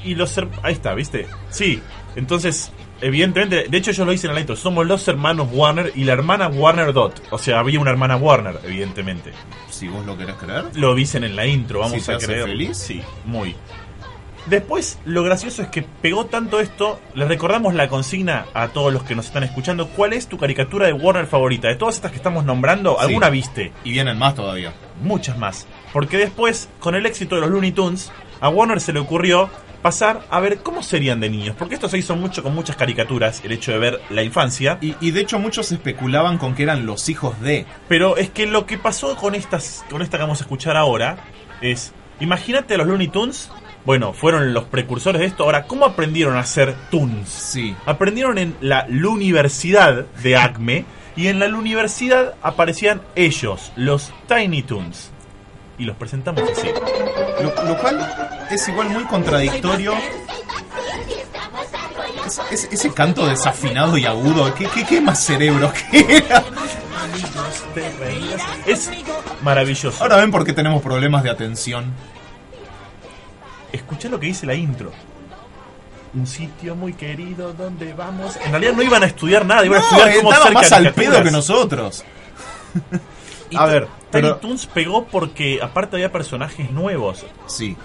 [0.03, 1.27] Y los ahí está, ¿viste?
[1.49, 1.81] Sí.
[2.15, 6.03] Entonces, evidentemente, de hecho yo lo hice en el intro, somos los hermanos Warner y
[6.03, 7.21] la hermana Warner Dot.
[7.29, 9.31] O sea, había una hermana Warner, evidentemente.
[9.69, 10.65] Si vos lo querés creer.
[10.73, 12.45] Lo dicen en la intro, vamos te a hace creer.
[12.45, 12.77] feliz.
[12.77, 13.55] Sí, muy.
[14.49, 19.03] Después, lo gracioso es que pegó tanto esto, les recordamos la consigna a todos los
[19.03, 19.87] que nos están escuchando.
[19.89, 21.67] ¿Cuál es tu caricatura de Warner favorita?
[21.67, 23.05] De todas estas que estamos nombrando, Sí.
[23.05, 23.71] ¿alguna viste?
[23.83, 24.73] Y vienen más todavía.
[25.03, 25.67] Muchas más.
[25.93, 29.49] Porque después, con el éxito de los Looney Tunes, a Warner se le ocurrió
[29.83, 31.55] pasar a ver cómo serían de niños.
[31.57, 34.79] Porque esto se hizo mucho con muchas caricaturas, el hecho de ver la infancia.
[34.81, 37.65] Y, y de hecho muchos especulaban con que eran los hijos de...
[37.87, 41.17] Pero es que lo que pasó con estas con esta que vamos a escuchar ahora
[41.61, 43.51] es, imagínate a los Looney Tunes,
[43.89, 45.45] bueno, fueron los precursores de esto.
[45.45, 47.27] Ahora, ¿cómo aprendieron a hacer Tunes?
[47.27, 47.75] Sí.
[47.87, 55.09] Aprendieron en la Universidad de Acme y en la universidad aparecían ellos, los Tiny Toons.
[55.79, 56.67] Y los presentamos así.
[57.41, 59.93] Lo, lo cual es igual muy contradictorio.
[62.27, 66.43] Es- es- ese canto desafinado y agudo, ¿qué, qué, qué más cerebro que era?
[68.67, 68.91] Es
[69.41, 70.03] maravilloso.
[70.03, 71.85] Ahora ven por qué tenemos problemas de atención.
[73.71, 74.91] Escuchá lo que dice la intro.
[76.13, 78.35] Un sitio muy querido donde vamos.
[78.43, 81.21] En realidad no iban a estudiar nada, iban a estudiar cómo hacer más al pedo
[81.23, 82.03] que nosotros.
[83.51, 87.25] Y A ver, Tiny pero- Toons pegó porque aparte había personajes nuevos.
[87.47, 87.75] Sí.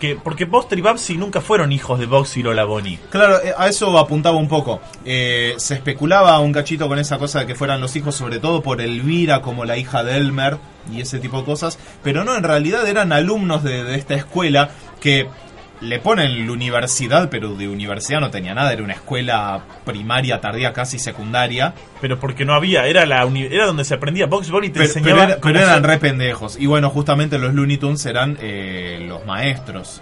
[0.00, 2.98] Que, porque Buster y Babsy nunca fueron hijos de Box y Lola Bonnie.
[3.08, 4.80] Claro, eh, a eso apuntaba un poco.
[5.06, 8.62] Eh, se especulaba un cachito con esa cosa de que fueran los hijos, sobre todo
[8.62, 10.58] por Elvira como la hija de Elmer
[10.92, 11.78] y ese tipo de cosas.
[12.02, 14.68] Pero no, en realidad eran alumnos de, de esta escuela
[15.00, 15.26] que
[15.82, 18.72] le ponen la universidad, pero de universidad no tenía nada.
[18.72, 21.74] Era una escuela primaria, tardía, casi secundaria.
[22.00, 24.80] Pero porque no había, era la uni- era donde se aprendía Box Bunny y te
[24.80, 25.24] Pero, pero enseñaba.
[25.32, 26.56] era- pero eran re pendejos.
[26.58, 30.00] Y bueno, justamente los Looney Tunes eran eh, los maestros.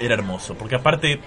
[0.00, 1.20] Era hermoso, porque aparte,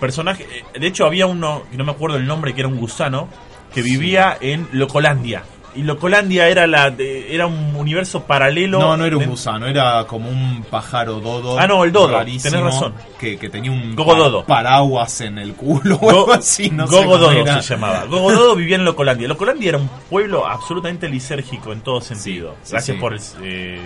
[0.00, 0.44] personaje.
[0.74, 3.28] eh, De hecho, había uno, que no me acuerdo el nombre, que era un gusano,
[3.72, 5.44] que vivía en Locolandia.
[5.74, 8.78] Y Locolandia era la de- era un universo paralelo.
[8.78, 11.58] No, no era un gusano, era como un pájaro dodo.
[11.58, 12.92] Ah, no, el dodo, tenés razón.
[13.18, 14.44] Que, que tenía un Gogo dodo.
[14.44, 18.04] paraguas en el culo o Go- algo así, no se llamaba.
[18.04, 19.28] Gogo Dodo vivía en Locolandia.
[19.28, 22.54] Locolandia era un pueblo absolutamente lisérgico en todo sentido.
[22.62, 23.00] sí, Gracias sí.
[23.00, 23.80] Por, eh,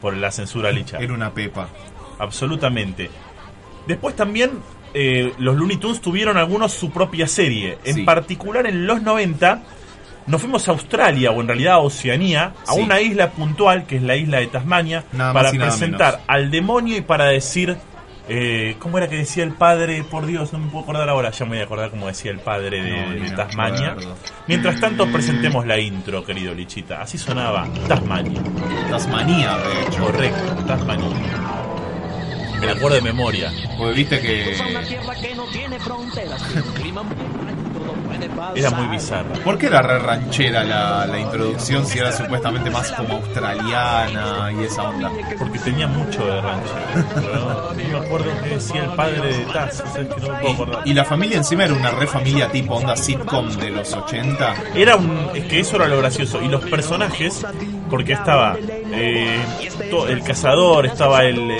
[0.00, 0.98] por la censura licha.
[0.98, 1.68] Era una pepa.
[2.18, 3.10] Absolutamente.
[3.86, 4.50] Después también
[4.94, 7.78] eh, los Looney Tunes tuvieron algunos su propia serie.
[7.84, 9.62] En particular en los 90
[10.26, 12.80] nos fuimos a Australia o en realidad a Oceanía, a Sí.
[12.80, 16.24] una isla puntual que es la isla de Tasmania, Nada para presentar menos.
[16.28, 17.76] al demonio y para decir...
[18.28, 20.04] Eh, ¿Cómo era que decía el padre?
[20.04, 21.32] Por Dios, no me puedo acordar ahora.
[21.32, 23.96] Ya me voy a acordar cómo decía el padre de, No, Tasmania.
[24.46, 27.02] Mientras tanto, presentemos la intro, querido Lichita.
[27.02, 28.40] Así sonaba Tasmania.
[28.88, 30.04] Tasmanía, de hecho.
[30.04, 31.08] Correcto, Tasmania.
[32.60, 33.50] Me acuerdo de memoria.
[33.76, 34.56] Porque viste que.
[38.54, 39.32] Era muy bizarra.
[39.44, 44.64] ¿Por qué era re ranchera la, la introducción si era supuestamente más como australiana y
[44.64, 45.10] esa onda?
[45.38, 46.74] Porque tenía mucho de rancho.
[47.14, 49.82] Pero no me acuerdo que decía el padre de Taz.
[49.92, 50.82] ¿sabes que no me puedo acordar.
[50.86, 54.54] Y la familia encima era una re familia tipo onda sitcom de los 80.
[54.74, 55.30] Era un.
[55.34, 56.42] Es que eso era lo gracioso.
[56.42, 57.44] Y los personajes,
[57.92, 58.56] porque estaba
[58.90, 59.38] eh,
[59.90, 61.50] to- el cazador, estaba el.
[61.50, 61.58] eh,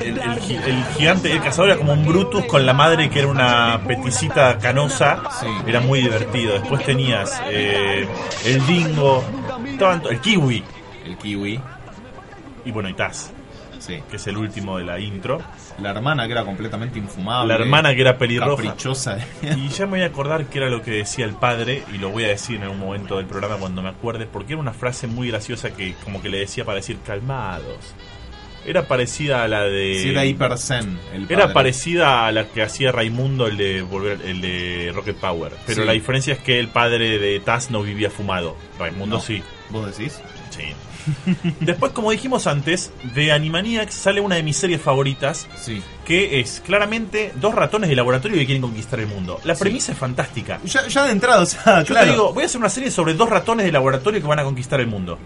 [0.00, 3.28] el, el el gigante, el cazador era como un Brutus con la madre que era
[3.28, 5.22] una peticita canosa.
[5.40, 5.46] Sí.
[5.66, 6.54] Era muy divertido.
[6.54, 8.08] Después tenías eh,
[8.44, 9.22] el dingo,
[9.64, 10.64] estaban el kiwi.
[11.06, 11.60] El kiwi.
[12.64, 13.30] Y bueno, y Taz,
[13.78, 14.02] Sí.
[14.10, 15.40] que es el último de la intro.
[15.82, 17.48] La hermana que era completamente infumable.
[17.54, 18.62] La hermana que era pelirroja.
[18.62, 19.18] Caprichosa.
[19.56, 22.10] Y ya me voy a acordar que era lo que decía el padre, y lo
[22.10, 25.06] voy a decir en algún momento del programa cuando me acuerde, porque era una frase
[25.06, 27.94] muy graciosa que como que le decía para decir calmados.
[28.66, 30.00] Era parecida a la de...
[30.02, 30.98] Sí, era hiper zen.
[31.14, 35.52] El Era parecida a la que hacía Raimundo, el de volver, el de Rocket Power.
[35.66, 35.86] Pero Sí.
[35.86, 38.56] la diferencia es que el padre de Taz no vivía fumado.
[38.78, 39.22] Raimundo No.
[39.22, 39.42] sí.
[39.70, 40.20] ¿Vos decís?
[40.50, 40.64] Sí.
[41.60, 45.82] Después, como dijimos antes, de Animaniacs sale una de mis series favoritas, Sí.
[46.04, 49.40] que es claramente dos ratones de laboratorio que quieren conquistar el mundo.
[49.44, 50.60] La premisa es fantástica.
[50.64, 52.06] Ya, ya de entrada, o sea, Yo claro.
[52.06, 54.44] te digo, voy a hacer una serie sobre dos ratones de laboratorio que van a
[54.44, 55.18] conquistar el mundo.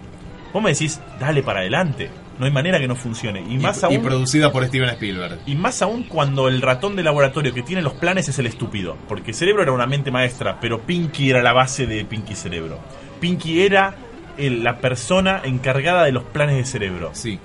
[0.53, 2.11] Vos me decís, dale para adelante.
[2.39, 3.41] No hay manera que no funcione.
[3.49, 5.39] Y más y, producida por Steven Spielberg.
[5.47, 8.97] y más aún cuando el ratón de laboratorio que tiene los planes es el estúpido.
[9.09, 12.79] Porque Cerebro era una mente maestra, pero Pinky era la base de Pinky Cerebro.
[13.21, 13.95] Pinky era
[14.39, 17.11] el- la persona encargada de los planes de Cerebro.
[17.13, 17.39] Sí.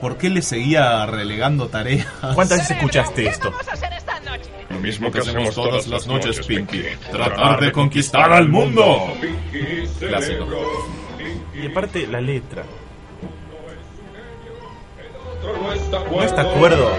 [0.00, 2.06] ¿Por qué le seguía relegando tareas?
[2.34, 3.50] ¿Cuántas veces escuchaste esto?
[3.50, 4.50] vamos a hacer esta noche?
[4.68, 6.82] Lo mismo que hacemos todas las noches, Pinky.
[7.10, 9.12] Tratar de conquistar al mundo.
[10.00, 10.46] Clásico.
[11.54, 12.64] Y aparte, la letra.
[16.10, 16.90] ¿No está de acuerdo?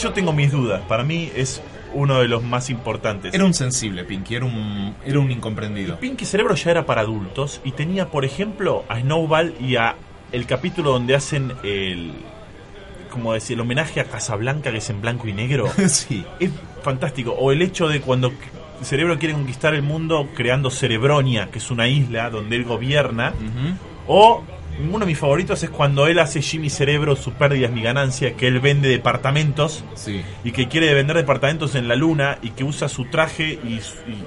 [0.00, 0.82] Yo tengo mis dudas.
[0.88, 1.62] Para mí es
[1.94, 3.34] uno de los más importantes.
[3.34, 5.98] Era un sensible, Pinky, era un, era un incomprendido.
[5.98, 9.96] Pinky Cerebro ya era para adultos y tenía, por ejemplo, a Snowball y a
[10.32, 12.12] el capítulo donde hacen el
[13.10, 15.68] como decir, el homenaje a Casablanca que es en blanco y negro.
[15.88, 16.24] sí.
[16.40, 16.50] es
[16.82, 17.32] fantástico.
[17.32, 18.32] O el hecho de cuando
[18.82, 23.34] Cerebro quiere conquistar el mundo creando Cerebronia, que es una isla donde él gobierna.
[24.06, 24.42] O
[24.80, 28.32] uno de mis favoritos es cuando él hace Jimmy Cerebro, su pérdida es mi ganancia,
[28.34, 30.22] que él vende departamentos Sí.
[30.44, 33.80] y que quiere vender departamentos en la luna y que usa su traje y,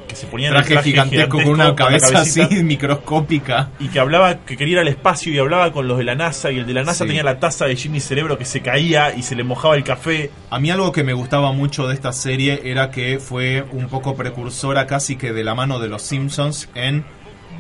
[0.08, 3.70] que se ponía en el Traje, gigantesco, con una cabeza así microscópica.
[3.80, 6.52] y que hablaba que quería ir al espacio y hablaba con los de la NASA
[6.52, 7.08] y el de la NASA Sí.
[7.08, 10.32] tenía la taza de Jimmy Cerebro que se caía y se le mojaba el café.
[10.50, 14.16] A mí algo que me gustaba mucho de esta serie era que fue un poco
[14.16, 17.04] precursora casi que de la mano de los Simpsons en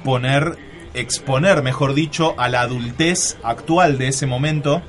[0.03, 0.57] poner,
[0.95, 4.81] exponer, mejor dicho, a la adultez actual de ese momento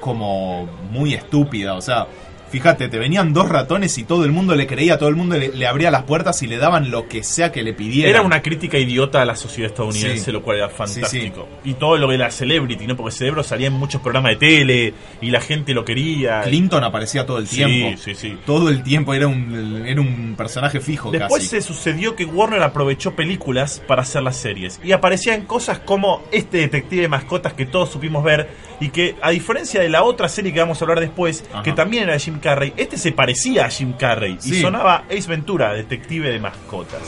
[0.00, 1.74] como muy estúpida.
[1.74, 2.06] O sea,
[2.54, 5.48] Fíjate, te venían dos ratones y todo el mundo le creía, todo el mundo le,
[5.48, 8.08] le abría las puertas y le daban lo que sea que le pidiera.
[8.08, 10.30] Era una crítica idiota a la sociedad estadounidense, Sí.
[10.32, 11.48] lo cual era fantástico.
[11.64, 12.96] Y todo lo de la celebrity, ¿no?
[12.96, 16.42] Porque Cerebro salía en muchos programas de tele y la gente lo quería.
[16.42, 18.00] Clinton aparecía todo el Sí, tiempo.
[18.00, 18.38] sí, sí.
[18.46, 21.48] Todo el tiempo era un, era un personaje fijo Después casi.
[21.48, 24.80] se sucedió que Warner aprovechó películas para hacer las series.
[24.84, 28.48] Y aparecían cosas como este detective de mascotas que todos supimos ver.
[28.80, 31.62] Y que, a diferencia de la otra serie que vamos a hablar después, Ajá.
[31.62, 34.38] que también era de Jim Carrey, este se parecía a Jim Carrey.
[34.44, 37.00] Y sonaba Ace Ventura, detective de mascotas.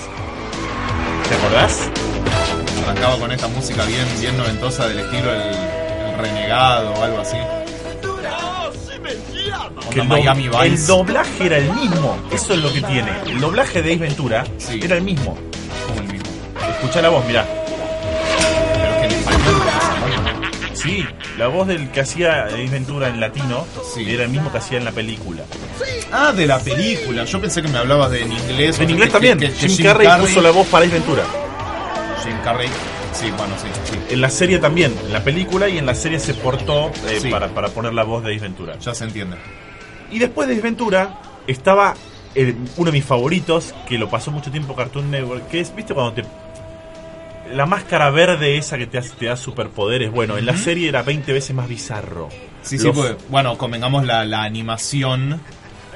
[1.28, 1.90] ¿Te acordás?
[2.84, 7.36] Arrancaba con esta música bien, bien noventosa del estilo el, el renegado o algo así.
[9.90, 10.64] Que el, do- Miami Vice.
[10.64, 12.16] el doblaje era el mismo.
[12.32, 13.10] Eso es lo que tiene.
[13.26, 14.80] El doblaje de Ace Ventura Sí.
[14.82, 15.36] era el mismo.
[15.86, 16.28] Como el mismo.
[16.70, 17.44] Escuchá la voz, mirá.
[20.86, 21.04] Sí,
[21.38, 24.04] la voz del que hacía Ace Ventura en latino Sí.
[24.08, 25.42] era el mismo que hacía en la película.
[26.12, 27.24] Ah, de la película.
[27.24, 28.78] Yo pensé que me hablabas de en inglés.
[28.78, 29.38] En inglés que- también.
[29.38, 31.24] que- que Jim, Carrey, puso la voz para Ace Ventura.
[32.24, 32.68] Jim Carrey.
[33.12, 33.98] Sí, bueno, sí, sí.
[34.10, 34.94] En la serie también.
[35.06, 37.28] En la película y en la serie se portó eh, Sí.
[37.30, 38.78] para, para poner la voz de Ace Ventura.
[38.78, 39.36] Ya se entiende.
[40.10, 41.94] Y después de Ace Ventura estaba
[42.34, 45.94] el- uno de mis favoritos, que lo pasó mucho tiempo Cartoon Network, que es, ¿viste
[45.94, 46.24] cuando te...
[47.52, 50.10] La máscara verde esa que te, hace- te da superpoderes.
[50.10, 52.28] Bueno, en la serie era 20 veces más bizarro.
[52.62, 55.40] Sí, sí, Los- porque, bueno, convengamos la, la animación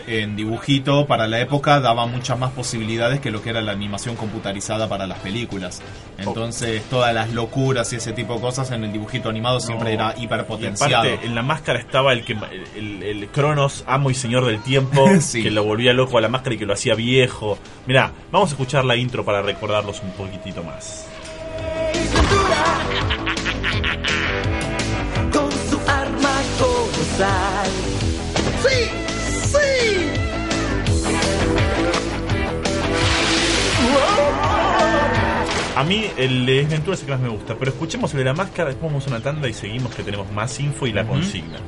[0.06, 4.16] en dibujito para la época daba muchas más posibilidades que lo que era la animación
[4.16, 5.82] computarizada para las películas.
[6.18, 10.08] Entonces, todas las locuras y ese tipo de cosas en el dibujito animado siempre No.
[10.10, 10.96] era Y hiperpotenciado.
[11.08, 12.36] aparte, en la máscara estaba el que
[12.76, 15.42] el, el Cronos, amo y señor del tiempo, Sí.
[15.42, 17.58] que lo volvía loco a la máscara y que lo hacía viejo.
[17.86, 21.06] Mirá, vamos a escuchar la intro para recordarlos un poquitito más.
[27.20, 27.70] Colosal.
[28.62, 28.78] ¡Sí!
[29.42, 29.58] ¡Sí!
[35.76, 38.24] A mí el de Ventura es el que más me gusta, pero escuchemos el de
[38.24, 41.06] la máscara, después vamos a una tanda y seguimos que tenemos más info y la
[41.06, 41.58] consigna.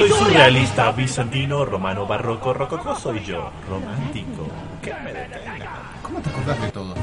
[0.00, 4.48] Soy surrealista, bizantino, romano, barroco, rococó, soy yo, romántico.
[4.82, 5.70] ¿Qué me detenga?
[6.02, 6.94] ¿Cómo te acordás de todo?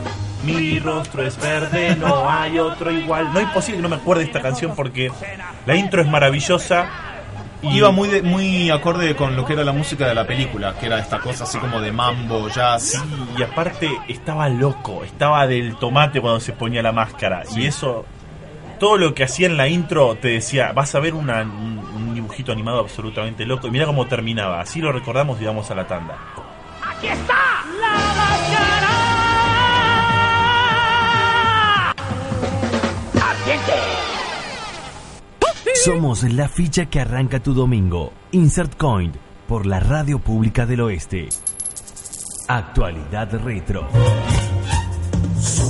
[0.44, 3.32] Mi rostro es verde, no hay otro igual.
[3.34, 5.12] No es posible que no me acuerde de esta canción porque
[5.66, 6.90] la intro es maravillosa.
[7.62, 10.76] Y Iba muy, de- muy acorde con lo que era la música de la película,
[10.80, 12.84] que era esta cosa así como de mambo, jazz.
[12.92, 12.98] Sí,
[13.38, 17.44] y aparte estaba loco, estaba del tomate cuando se ponía la máscara.
[17.56, 18.06] Y eso,
[18.80, 21.77] todo lo que hacía en la intro te decía, vas a ver una- un, un
[22.38, 23.68] dibujito animado absolutamente loco.
[23.68, 24.62] Y mira cómo terminaba.
[24.62, 26.16] Así lo recordamos y vamos a la tanda.
[26.84, 27.36] ¡Aquí está!
[35.86, 38.12] Somos la ficha que arranca tu domingo.
[38.32, 39.14] Insert Coin
[39.48, 41.30] por la Radio Pública del Oeste.
[42.50, 43.88] Actualidad retro.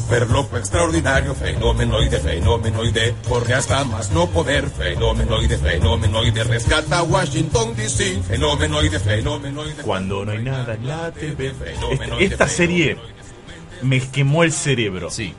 [0.08, 7.76] Super loco, extraordinario, fenomenoide, fenomenoide, corre hasta más no poder, fenomenoide, fenomenoide, rescata a Washington
[7.76, 9.84] DC, fenomenoide, fenomenoide.
[9.84, 11.51] Cuando no hay nada en la TV.
[11.51, 12.47] Fenomenoide, Este- esta fenomenoide.
[12.47, 12.97] serie
[13.82, 15.10] me quemó el cerebro.
[15.12, 15.34] Sí.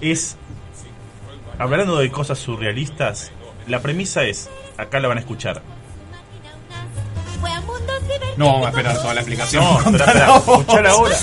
[0.00, 0.36] es
[1.58, 3.32] hablando de cosas surrealistas
[3.66, 5.60] la premisa es acá la van a escuchar
[8.38, 9.64] No vamos a esperar toda la explicación.
[9.64, 11.16] no espera, espera, escuchar ahora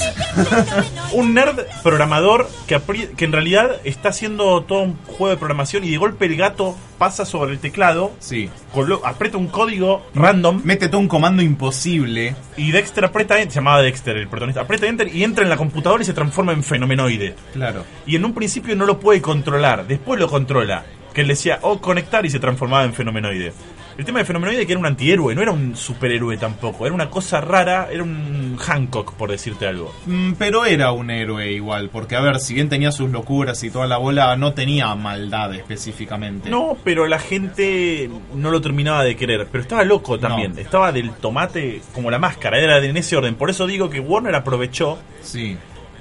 [1.14, 5.84] un nerd programador que, apri- que en realidad está haciendo todo un juego de programación
[5.84, 8.50] y de golpe el gato pasa sobre el teclado Sí.
[8.74, 12.36] colo- aprieta un código random Mete todo un comando imposible.
[12.58, 15.58] y Dexter aprieta enter, se llamaba Dexter el protagonista aprieta enter y entra en la
[15.58, 17.84] computadora y se transforma en fenomenoide Claro.
[18.06, 20.84] Y en un principio no lo puede controlar, después lo controla.
[21.14, 23.54] Que él decía, o conectar y se transformaba en fenomenoide.
[23.98, 27.10] El tema de fenomenoide que era un antihéroe, no era un superhéroe tampoco, era una
[27.10, 29.94] cosa rara, era un Hancock, por decirte algo.
[30.06, 33.70] Mm, Pero era un héroe igual, porque a ver, si bien tenía sus locuras y
[33.70, 36.50] toda la bola, no tenía maldad específicamente.
[36.50, 40.60] No, pero la gente no lo terminaba de querer, pero estaba loco también, No.
[40.62, 43.36] estaba del tomate como la máscara, era de- en ese orden.
[43.36, 45.58] Por eso digo que Warner aprovechó Sí.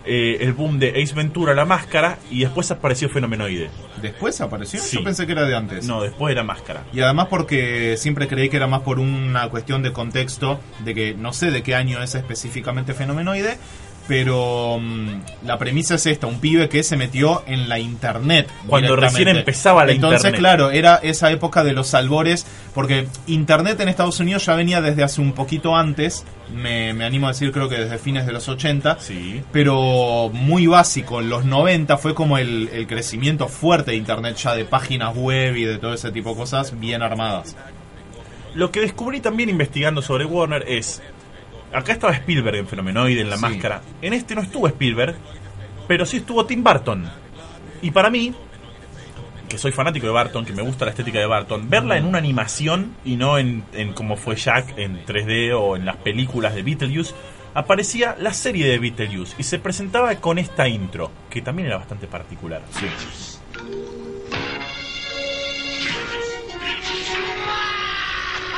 [0.06, 3.70] Eh, el boom de Ace Ventura, la máscara, y después apareció fenomenoide.
[4.02, 4.80] ¿Después apareció?
[4.80, 4.98] Sí.
[4.98, 5.86] Yo pensé que era de antes.
[5.86, 6.84] No, después era máscara.
[6.92, 11.14] Y además porque siempre creí que era más por una cuestión de contexto, de que
[11.14, 13.58] no sé de qué año es específicamente fenomenoide,
[14.06, 18.50] Pero mm, la premisa es esta, un pibe que se metió en la internet.
[18.66, 20.40] Cuando recién empezaba la Entonces, internet.
[20.40, 25.02] claro, era esa época de los albores, porque internet en Estados Unidos ya venía desde
[25.02, 26.24] hace un poquito antes,
[26.54, 29.42] me, me animo a decir creo que desde fines de los 80, Sí.
[29.52, 31.20] pero muy básico.
[31.20, 35.56] En los 90 fue como el, el crecimiento fuerte de internet ya de páginas web
[35.56, 37.56] y de todo ese tipo de cosas bien armadas.
[38.54, 41.02] Lo que descubrí también investigando sobre Warner es.
[41.72, 43.42] Acá estaba Spielberg en Fenomenoide, en la Sí.
[43.42, 43.82] máscara.
[44.02, 45.16] En este no estuvo Spielberg,
[45.88, 47.08] pero sí estuvo Tim Burton.
[47.82, 48.32] Y para mí,
[49.48, 52.18] que soy fanático de Barton, que me gusta la estética de Barton, verla en una
[52.18, 56.62] animación y no en, en como fue Jack en 3D o en las películas de
[56.62, 57.14] Beetlejuice,
[57.54, 62.06] aparecía la serie de Beetlejuice y se presentaba con esta intro, que también era bastante
[62.06, 62.62] particular.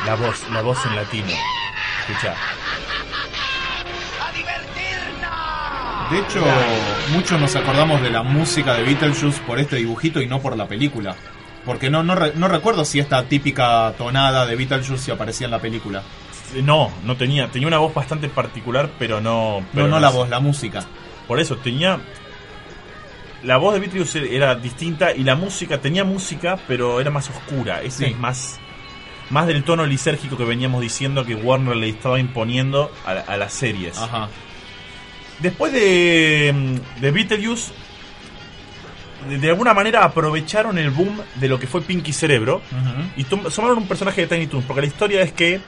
[0.07, 1.26] La voz, la voz en latino.
[2.09, 2.34] Escucha.
[6.11, 6.44] De hecho,
[7.12, 10.66] muchos nos acordamos de la música de Beetlejuice por este dibujito y no por la
[10.68, 11.16] película.
[11.64, 15.59] Porque no, no, re- no recuerdo si esta típica tonada de Beetlejuice aparecía en la
[15.59, 16.02] película.
[16.62, 19.64] No, no tenía, tenía una voz bastante particular, pero no.
[19.74, 20.84] pero no, no la voz, la música.
[21.26, 21.98] Por eso tenía.
[23.42, 27.80] La voz de Beetlejuice era distinta y la música tenía música, pero era más oscura.
[27.88, 28.04] Sí.
[28.07, 28.61] es más.
[29.28, 33.52] Más del tono lisérgico que veníamos diciendo que Warner le estaba imponiendo a, a las
[33.52, 33.98] series.
[33.98, 34.28] Ajá.
[35.41, 37.72] Después de, mm, de Beetlejuice,
[39.28, 42.62] de, de alguna manera aprovecharon el boom de lo que fue Pinky Cerebro
[43.16, 44.64] y tom- tomaron un personaje de Tiny Toons.
[44.66, 45.61] Porque la historia es que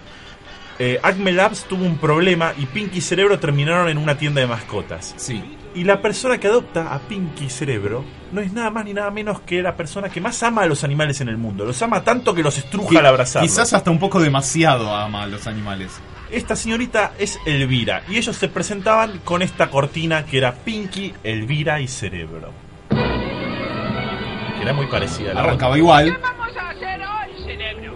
[0.79, 5.14] eh, Acme Labs tuvo un problema y Pinky Cerebro terminaron en una tienda de mascotas.
[5.16, 5.43] Sí.
[5.75, 9.41] Y la persona que adopta a Pinky Cerebro no es nada más ni nada menos
[9.41, 11.64] que la persona que más ama a los animales en el mundo.
[11.64, 13.51] Los ama tanto que los estruja al abrazarlos.
[13.51, 15.91] Quizás hasta un poco demasiado ama a los animales.
[16.31, 21.81] Esta señorita es Elvira y ellos se presentaban con esta cortina que era Pinky, Elvira
[21.81, 22.53] y Cerebro.
[22.91, 25.79] Que era muy parecida a la Arrancaba otra.
[25.79, 26.18] igual.
[26.20, 27.95] vamos a hacer hoy, cerebro?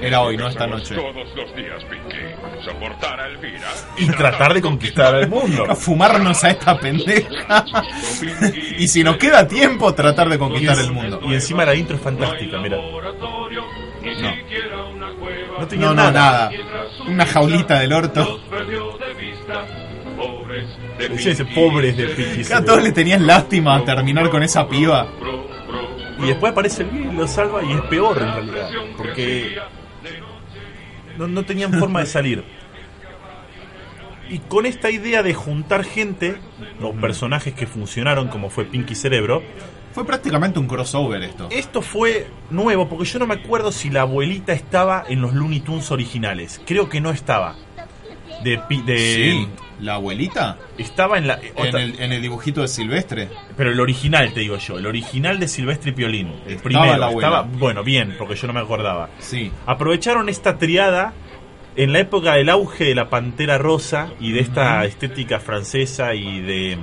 [0.00, 0.94] Era hoy, no esta noche.
[0.94, 2.64] Todos los días, Pinky.
[2.64, 3.68] Soportar a Elvira.
[3.96, 5.64] Y tratar de conquistar al mundo.
[5.68, 7.64] A fumarnos a esta pendeja.
[8.78, 11.20] y si nos queda tiempo, tratar de conquistar el mundo.
[11.24, 12.76] Y encima la intro es fantástica, mira.
[12.76, 14.32] No.
[15.68, 16.50] No tenía No, no, nada.
[16.50, 16.50] nada.
[17.06, 18.40] Una jaulita del orto.
[20.98, 25.06] Decía ese pobres de Que a todos le tenían lástima a terminar con esa piba.
[26.18, 28.70] Y después aparece Elvira y lo salva y es peor en realidad.
[28.96, 29.58] Porque
[31.16, 32.44] no, no tenían forma de salir.
[34.28, 36.36] Y con esta idea de juntar gente,
[36.82, 39.42] o personajes que funcionaron como fue Pinky Cerebro,
[39.98, 41.48] Fue prácticamente un crossover esto.
[41.50, 45.58] esto fue nuevo porque yo no me acuerdo si la abuelita estaba en los Looney
[45.58, 46.60] Tunes originales.
[46.64, 47.56] Creo que no estaba.
[48.44, 49.48] De, Sí,
[49.80, 50.56] la abuelita.
[50.78, 53.28] Estaba en la En el, en el dibujito de Silvestre.
[53.56, 56.96] pero el original te digo yo, el original de Silvestre y Piolín, el Estaba primero,
[56.96, 59.10] la estaba bueno, bien, porque yo no me acordaba.
[59.18, 59.50] Sí.
[59.66, 61.12] Aprovecharon esta triada
[61.74, 66.40] en la época del auge de la Pantera Rosa y de esta estética francesa y
[66.40, 66.78] de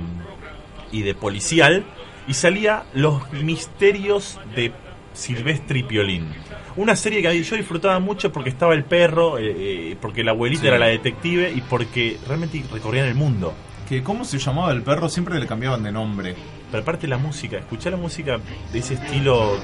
[0.92, 1.84] y de policial
[2.26, 4.72] y salía Los misterios de
[5.12, 6.28] Silvestre y Piolín.
[6.76, 9.54] Una serie que yo disfrutaba mucho porque estaba el perro, eh,
[9.92, 10.66] eh, porque la abuelita Sí.
[10.68, 13.54] era la detective y porque realmente recorrían el mundo.
[13.88, 16.34] Que cómo se llamaba el perro, siempre le cambiaban de nombre.
[16.70, 18.38] Pero aparte la música, escuchar la música
[18.72, 19.56] de ese estilo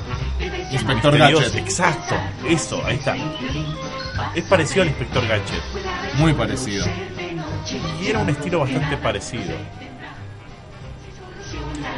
[0.70, 1.18] Inspector.
[1.18, 1.56] Gadget.
[1.56, 2.14] Exacto,
[2.48, 3.16] eso, ahí está.
[4.34, 5.62] Es parecido al Inspector Gadget.
[6.18, 6.86] Muy parecido.
[8.02, 9.54] Y era un estilo bastante parecido.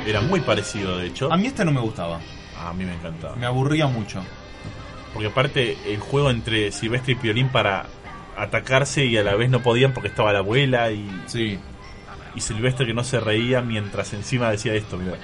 [0.07, 1.33] Era muy parecido, de hecho.
[1.33, 2.21] A mí este no me gustaba.
[2.59, 3.37] A mí me encantaba.
[3.37, 4.23] Me aburría mucho.
[5.13, 7.87] Porque aparte el juego entre Silvestre y Piolín para
[8.37, 11.59] atacarse y a la vez no podían porque estaba la abuela y, Sí.
[12.35, 15.17] y Silvestre que no se reía mientras encima decía esto, mira.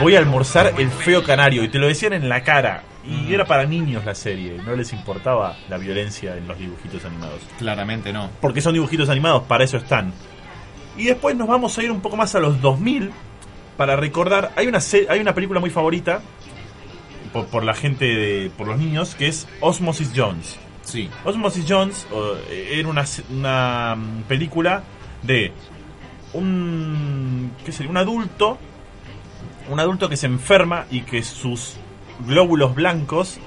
[0.00, 2.82] Voy a almorzar el feo canario y te lo decían en la cara.
[3.04, 7.40] Y era para niños la serie, no les importaba la violencia en los dibujitos animados.
[7.58, 8.28] Claramente no.
[8.40, 10.12] Porque son dibujitos animados, para eso están.
[11.00, 13.10] Y después nos vamos a ir un poco más a los 2000
[13.78, 16.20] para recordar, hay una hay una película muy favorita
[17.32, 20.58] por, por la gente de, por los niños que es Osmosis Jones.
[20.82, 21.08] Sí.
[21.24, 22.06] Osmosis Jones
[22.50, 23.96] eh, era una, una
[24.28, 24.82] película
[25.22, 25.52] de
[26.34, 27.90] un ¿qué sería?
[27.90, 28.58] un adulto
[29.70, 31.76] un adulto que se enferma y que sus
[32.26, 33.38] glóbulos blancos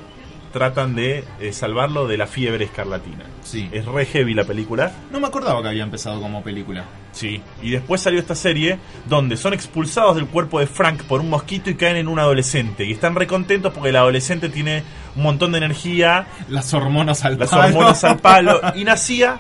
[0.54, 3.26] tratan de eh, salvarlo de la fiebre escarlatina.
[3.44, 3.68] Sí.
[3.74, 4.92] Es re heavy la película.
[5.12, 6.86] No me acordaba que había empezado como película.
[7.12, 8.78] Sí, y después salió esta serie
[9.10, 12.86] donde son expulsados del cuerpo de Frank por un mosquito y caen en un adolescente.
[12.86, 14.84] Y están recontentos porque el adolescente tiene
[15.16, 17.64] un montón de energía, Las hormonas al las palo.
[17.76, 19.40] hormonas al palo, y nacía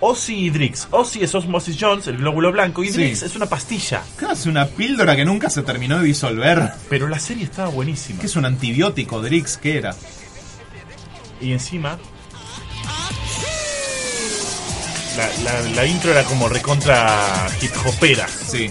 [0.00, 0.88] Ozzy y Drix.
[0.90, 2.94] Ozzy es Osmosis Jones, el glóbulo blanco, y Sí.
[3.04, 4.02] Drix es una pastilla.
[4.16, 6.70] Claro, es una píldora que nunca se terminó de disolver.
[6.90, 8.18] Pero la serie estaba buenísima.
[8.20, 9.56] ¿Qué es un antibiótico, Drix?
[9.58, 9.94] ¿Qué era?
[11.42, 11.98] Y encima.
[15.16, 18.26] La, la- la intro era como recontra hip hopera.
[18.28, 18.70] Sí.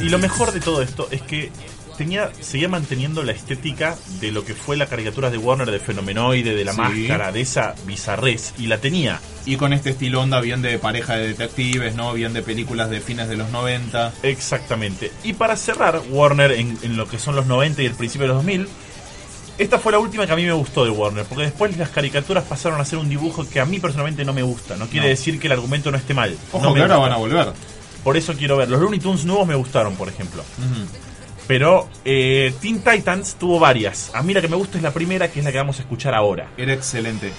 [0.00, 1.50] Y lo mejor de todo esto es que
[1.98, 6.54] tenía, seguía manteniendo la estética de lo que fue la caricatura de Warner de Fenomenoide,
[6.54, 6.78] de la Sí.
[6.80, 8.54] máscara, de esa bizarrez.
[8.58, 9.20] Y la tenía.
[9.46, 12.12] Y con este estilo onda bien de pareja de detectives, ¿no?
[12.12, 14.12] Bien de películas de fines de los 90.
[14.22, 15.10] Exactamente.
[15.24, 18.34] Y para cerrar, Warner en, en lo que son los 90 y el principio de
[18.34, 18.68] los 2000,
[19.58, 22.44] esta fue la última que a mí me gustó de Warner, porque después las caricaturas
[22.44, 24.76] pasaron a ser un dibujo que a mí personalmente no me gusta.
[24.76, 25.10] No quiere No.
[25.10, 26.36] decir que el argumento no esté mal.
[26.52, 27.48] Ojo No que ahora van a volver.
[28.02, 28.68] Por eso quiero ver.
[28.68, 30.42] Los Looney Tunes nuevos me gustaron, por ejemplo.
[31.46, 34.10] Pero eh, Teen Titans tuvo varias.
[34.14, 35.82] A mí la que me gusta es la primera, que es la que vamos a
[35.82, 36.48] escuchar ahora.
[36.56, 37.32] Era excelente.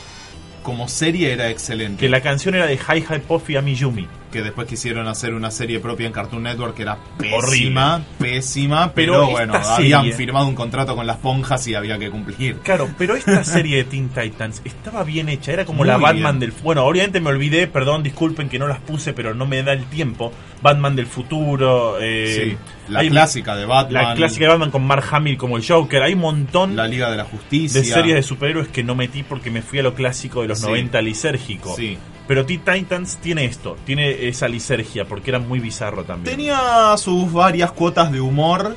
[0.64, 2.00] Como serie era excelente.
[2.00, 4.08] Que la canción era de Hi Hi Puffy Amiyumi.
[4.32, 8.06] Que después quisieron hacer una serie propia en Cartoon Network que era pésima, Horrible.
[8.20, 11.98] pésima, pero, Pero bueno, esta habían serie- firmado un contrato con las ponjas y había
[11.98, 12.58] que cumplir.
[12.58, 16.40] Claro, pero esta serie de Teen Titans estaba bien hecha, era como Muy la Batman
[16.40, 16.52] bien.
[16.52, 16.62] del...
[16.64, 19.86] Bueno, obviamente me olvidé, perdón, disculpen que no las puse, pero no me da el
[19.86, 20.32] tiempo.
[20.62, 21.98] Batman del futuro.
[22.02, 24.04] eh, Sí, la hay- clásica de Batman.
[24.04, 26.02] La clásica de Batman con Mark Hamill como el Joker.
[26.04, 27.80] Hay un montón La Liga de la Justicia.
[27.82, 30.60] de series de superhéroes que no metí porque me fui a lo clásico de los
[30.60, 30.66] Sí.
[30.66, 31.76] 90 lisérgico.
[31.76, 31.98] Sí.
[32.28, 36.36] Pero Teen Titans tiene esto, tiene esa lisergia, porque era muy bizarro también.
[36.36, 38.76] Tenía sus varias cuotas de humor.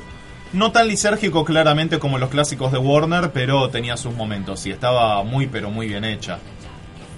[0.53, 5.23] No tan lisérgico claramente como los clásicos de Warner, pero tenía sus momentos y estaba
[5.23, 6.39] muy pero muy bien hecha.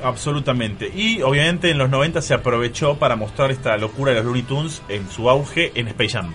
[0.03, 0.91] Absolutamente.
[0.93, 4.81] Y obviamente en los 90 se aprovechó para mostrar esta locura de los Looney Tunes
[4.89, 6.33] en su auge en Space Jam.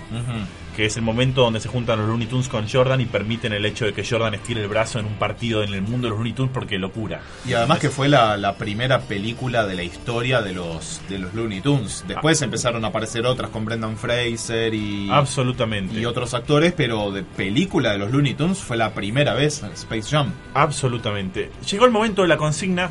[0.77, 3.65] Que es el momento donde se juntan los Looney Tunes con Jordan y permiten el
[3.65, 6.19] hecho de que Jordan estire el brazo en un partido en el mundo de los
[6.19, 7.23] Looney Tunes porque locura.
[7.47, 11.33] Y además que fue la, la primera película de la historia de los, de los
[11.33, 12.05] Looney Tunes.
[12.07, 15.99] Después empezaron a aparecer otras con Brendan Fraser y, Absolutamente.
[15.99, 19.73] y otros actores, pero de película de los Looney Tunes fue la primera vez en
[19.73, 20.35] Space Jam.
[20.53, 21.51] Absolutamente.
[21.71, 22.91] Llegó el momento de la consigna.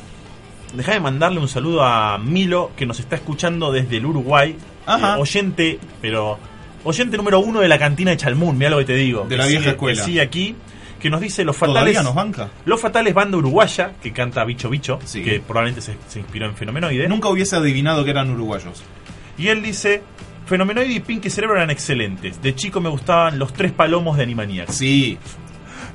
[0.73, 4.55] Déjame mandarle un saludo a Milo, que nos está escuchando desde el Uruguay.
[4.87, 5.17] Ajá.
[5.17, 6.39] Eh, oyente, pero.
[6.85, 9.25] Oyente número uno de la cantina de Chalmún, mira lo que te digo.
[9.27, 9.99] De la vieja sigue- escuela.
[10.01, 10.55] que sigue aquí,
[10.99, 11.93] que nos dice los fatales.
[11.93, 12.49] ¿Todavía nos banca?
[12.65, 15.21] Los fatales banda uruguaya, que canta Bicho Bicho, Sí.
[15.23, 17.07] que probablemente se, se inspiró en Fenomenoide.
[17.09, 18.81] Nunca hubiese adivinado que eran uruguayos.
[19.37, 20.01] Y él dice.
[20.45, 22.39] Fenomenoide y Pinky Cerebro eran excelentes.
[22.39, 24.75] De chico me gustaban los tres palomos de Animaniacs.
[24.75, 25.17] Sí.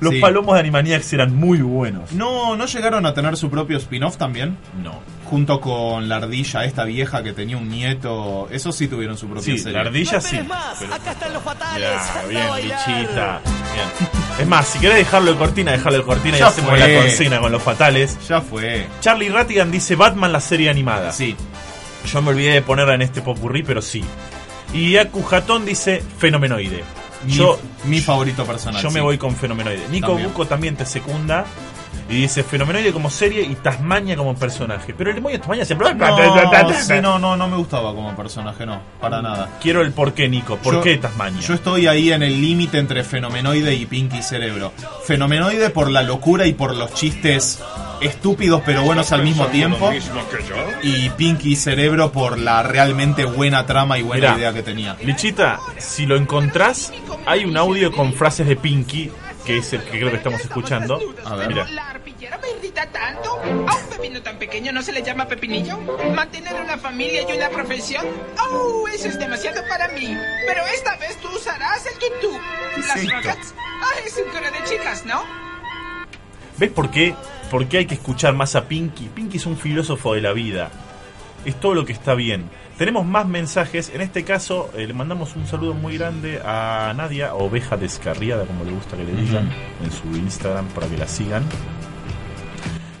[0.01, 0.19] Los sí.
[0.19, 2.11] palomos de Animaniacs eran muy buenos.
[2.11, 4.57] ¿No, ¿No llegaron a tener su propio spin-off también?
[4.83, 4.99] No.
[5.25, 8.49] Junto con la ardilla, esta vieja que tenía un nieto.
[8.51, 9.73] Eso sí tuvieron su propia Sí, serie.
[9.73, 10.39] la ardilla No sí.
[10.41, 11.87] más, pero- acá están los fatales.
[11.89, 13.41] Ya, bien, bichita.
[13.73, 14.09] Bien.
[14.39, 16.79] Es más, si querés dejarlo de cortina, dejarlo de cortina y Ya hacemos fue.
[16.79, 18.17] la consigna con los fatales.
[18.27, 18.87] Ya fue.
[18.99, 21.11] Charlie Rattigan dice Batman la serie animada.
[21.13, 21.35] Sí.
[22.11, 24.03] Yo me olvidé de ponerla en este popurrí, pero sí.
[24.73, 26.83] Y Aku Jatón dice Fenomenoide.
[27.25, 28.81] Mi, Yo, mi favorito personal.
[28.81, 29.87] yo me voy con Fenomenoide.
[29.89, 30.27] Nico También.
[30.29, 31.45] Buco también te secunda.
[32.09, 34.93] Y dice Fenomenoide como serie y Tasmania como personaje.
[34.97, 35.93] Pero el demonio de Tasmania siempre.
[35.93, 39.57] No, sí, no, no, no me gustaba como personaje, no, para nada.
[39.61, 40.57] Quiero el por qué, Nico.
[40.57, 41.39] ¿Por Yo- qué Tasmania?
[41.41, 44.73] Yo estoy ahí en el límite entre Fenomenoide y Pinky Cerebro.
[45.05, 47.61] Fenomenoide por la locura y por los chistes
[48.01, 49.91] estúpidos pero buenos al mismo tiempo.
[50.81, 54.37] Y Pinky Cerebro por la realmente buena trama y buena Mirá.
[54.39, 54.97] idea que tenía.
[55.01, 56.91] Lichita, si lo encontrás,
[57.25, 59.11] hay un audio con frases de Pinky,
[59.45, 60.99] que es el que creo que estamos escuchando.
[61.25, 61.47] A ver.
[61.49, 61.67] Mira.
[61.71, 63.39] ¿La arpillera me irrita tanto?
[63.67, 65.77] ¿A un pepino tan pequeño no se le llama pepinillo?
[66.15, 68.05] ¿Mantener una familia y una profesión?
[68.39, 70.15] ¡Oh, eso es demasiado para mí!
[70.47, 72.39] Pero esta vez tú usarás el tutú.
[72.87, 73.13] ¿Las esto?
[73.15, 73.53] rockets?
[73.81, 75.23] Ah, es un coro de chicas, ¿no?
[76.57, 77.15] ¿Ves por qué?
[77.51, 79.09] ¿Por qué hay que escuchar más a Pinky?
[79.09, 80.71] Pinky es un filósofo de la vida.
[81.43, 82.45] Es todo lo que está bien.
[82.77, 83.91] Tenemos más mensajes.
[83.93, 88.63] En este caso, eh, le mandamos un saludo muy grande a Nadia, oveja descarriada, como
[88.63, 89.49] le gusta que le digan,
[89.83, 91.43] en su Instagram para que la sigan.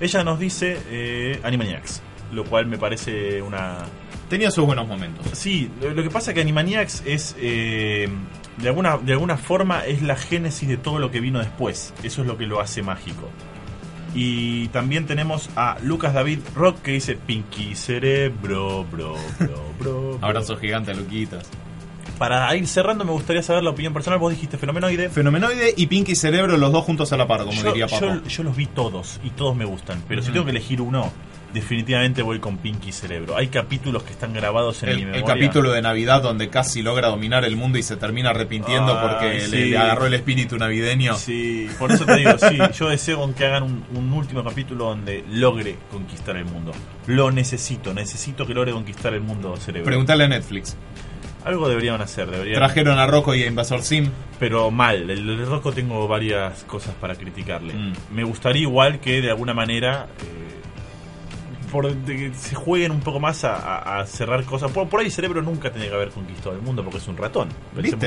[0.01, 2.01] Ella nos dice eh, Animaniacs,
[2.33, 3.85] lo cual me parece una,
[4.31, 5.27] Tenía sus buenos momentos.
[5.31, 8.09] Sí, lo lo que pasa es que Animaniacs es eh,
[8.57, 11.93] de alguna de alguna forma es la génesis de todo lo que vino después.
[12.03, 13.29] Eso es lo que lo hace mágico.
[14.13, 20.17] Y también tenemos a Lucas David Rock que dice Pinky Cerebro, bro, bro, bro.
[20.17, 20.19] bro".
[20.21, 21.47] Abrazo gigante, Luquitas.
[22.17, 24.19] Para ir cerrando me gustaría saber la opinión personal.
[24.19, 25.09] Vos dijiste Fenomenoide.
[25.09, 28.05] Fenomenoide y Pinky Cerebro, los dos juntos a la par, como Yo, diría Papo.
[28.05, 30.03] yo- yo los vi todos y todos me gustan.
[30.07, 31.09] Pero si tengo que elegir uno,
[31.53, 33.37] definitivamente voy con Pinky Cerebro.
[33.37, 35.19] Hay capítulos que están grabados en mi El, memoria.
[35.19, 39.41] el capítulo de Navidad donde casi logra dominar el mundo y se termina arrepintiendo porque
[39.41, 39.69] sí.
[39.69, 41.15] le, agarró el espíritu navideño.
[41.15, 45.23] Sí, por eso te digo, sí, yo deseo que hagan un, un último capítulo donde
[45.29, 46.71] logre conquistar el mundo.
[47.07, 49.85] Lo necesito, necesito que logre conquistar el mundo cerebro.
[49.85, 50.75] Preguntale a Netflix.
[51.43, 52.57] Algo deberían hacer, deberían.
[52.57, 54.09] Trajeron a Rocco y a Invasor Sim.
[54.39, 57.73] Pero mal, el, el Rocco tengo varias cosas para criticarle.
[57.73, 57.93] Mm.
[58.11, 60.50] Me gustaría igual que de alguna manera eh,
[61.71, 64.71] por, de que se jueguen un poco más a, a- a cerrar cosas.
[64.71, 67.49] Por, por ahí Cerebro nunca tiene que haber conquistado el mundo porque es un ratón.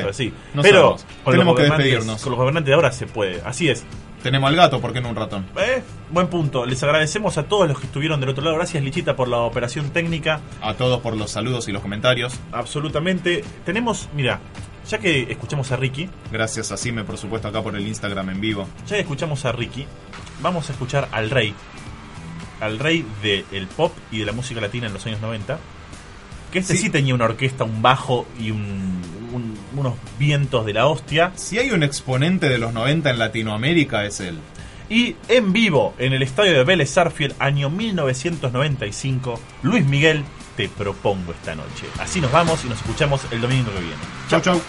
[0.09, 0.33] Así.
[0.55, 2.23] No Pero con Tenemos los que despedirnos.
[2.23, 3.41] Con los gobernantes de ahora se puede.
[3.45, 3.85] Así es.
[4.23, 5.45] Tenemos al gato, ¿por qué no un ratón?
[5.59, 6.65] Eh, buen punto.
[6.65, 8.57] Les agradecemos a todos los que estuvieron del otro lado.
[8.57, 10.41] Gracias, Lichita, por la operación técnica.
[10.63, 12.33] A todos por los saludos y los comentarios.
[12.51, 13.45] Absolutamente.
[13.67, 14.41] Tenemos, mira,
[14.89, 18.41] ya que escuchamos a Ricky, Gracias a Sime, por supuesto, acá por el Instagram en
[18.41, 18.67] vivo.
[18.87, 19.87] ya que escuchamos a Ricky,
[20.41, 21.55] vamos a escuchar al rey.
[22.65, 25.59] Al rey del pop y de la música latina en los años 90.
[26.53, 26.91] Que este sí, Sí.
[26.91, 29.03] tenía una orquesta, un bajo y un-
[29.33, 31.33] un- unos vientos de la hostia.
[31.35, 34.39] Si hay un exponente de los 90 en Latinoamérica es él.
[34.89, 40.23] Y en vivo, en el estadio de Vélez Sarfield, año 1995, Luis Miguel,
[40.57, 41.87] te propongo esta noche.
[41.99, 43.97] Así nos vamos y nos escuchamos el domingo que viene.
[44.29, 44.61] Chau, chau.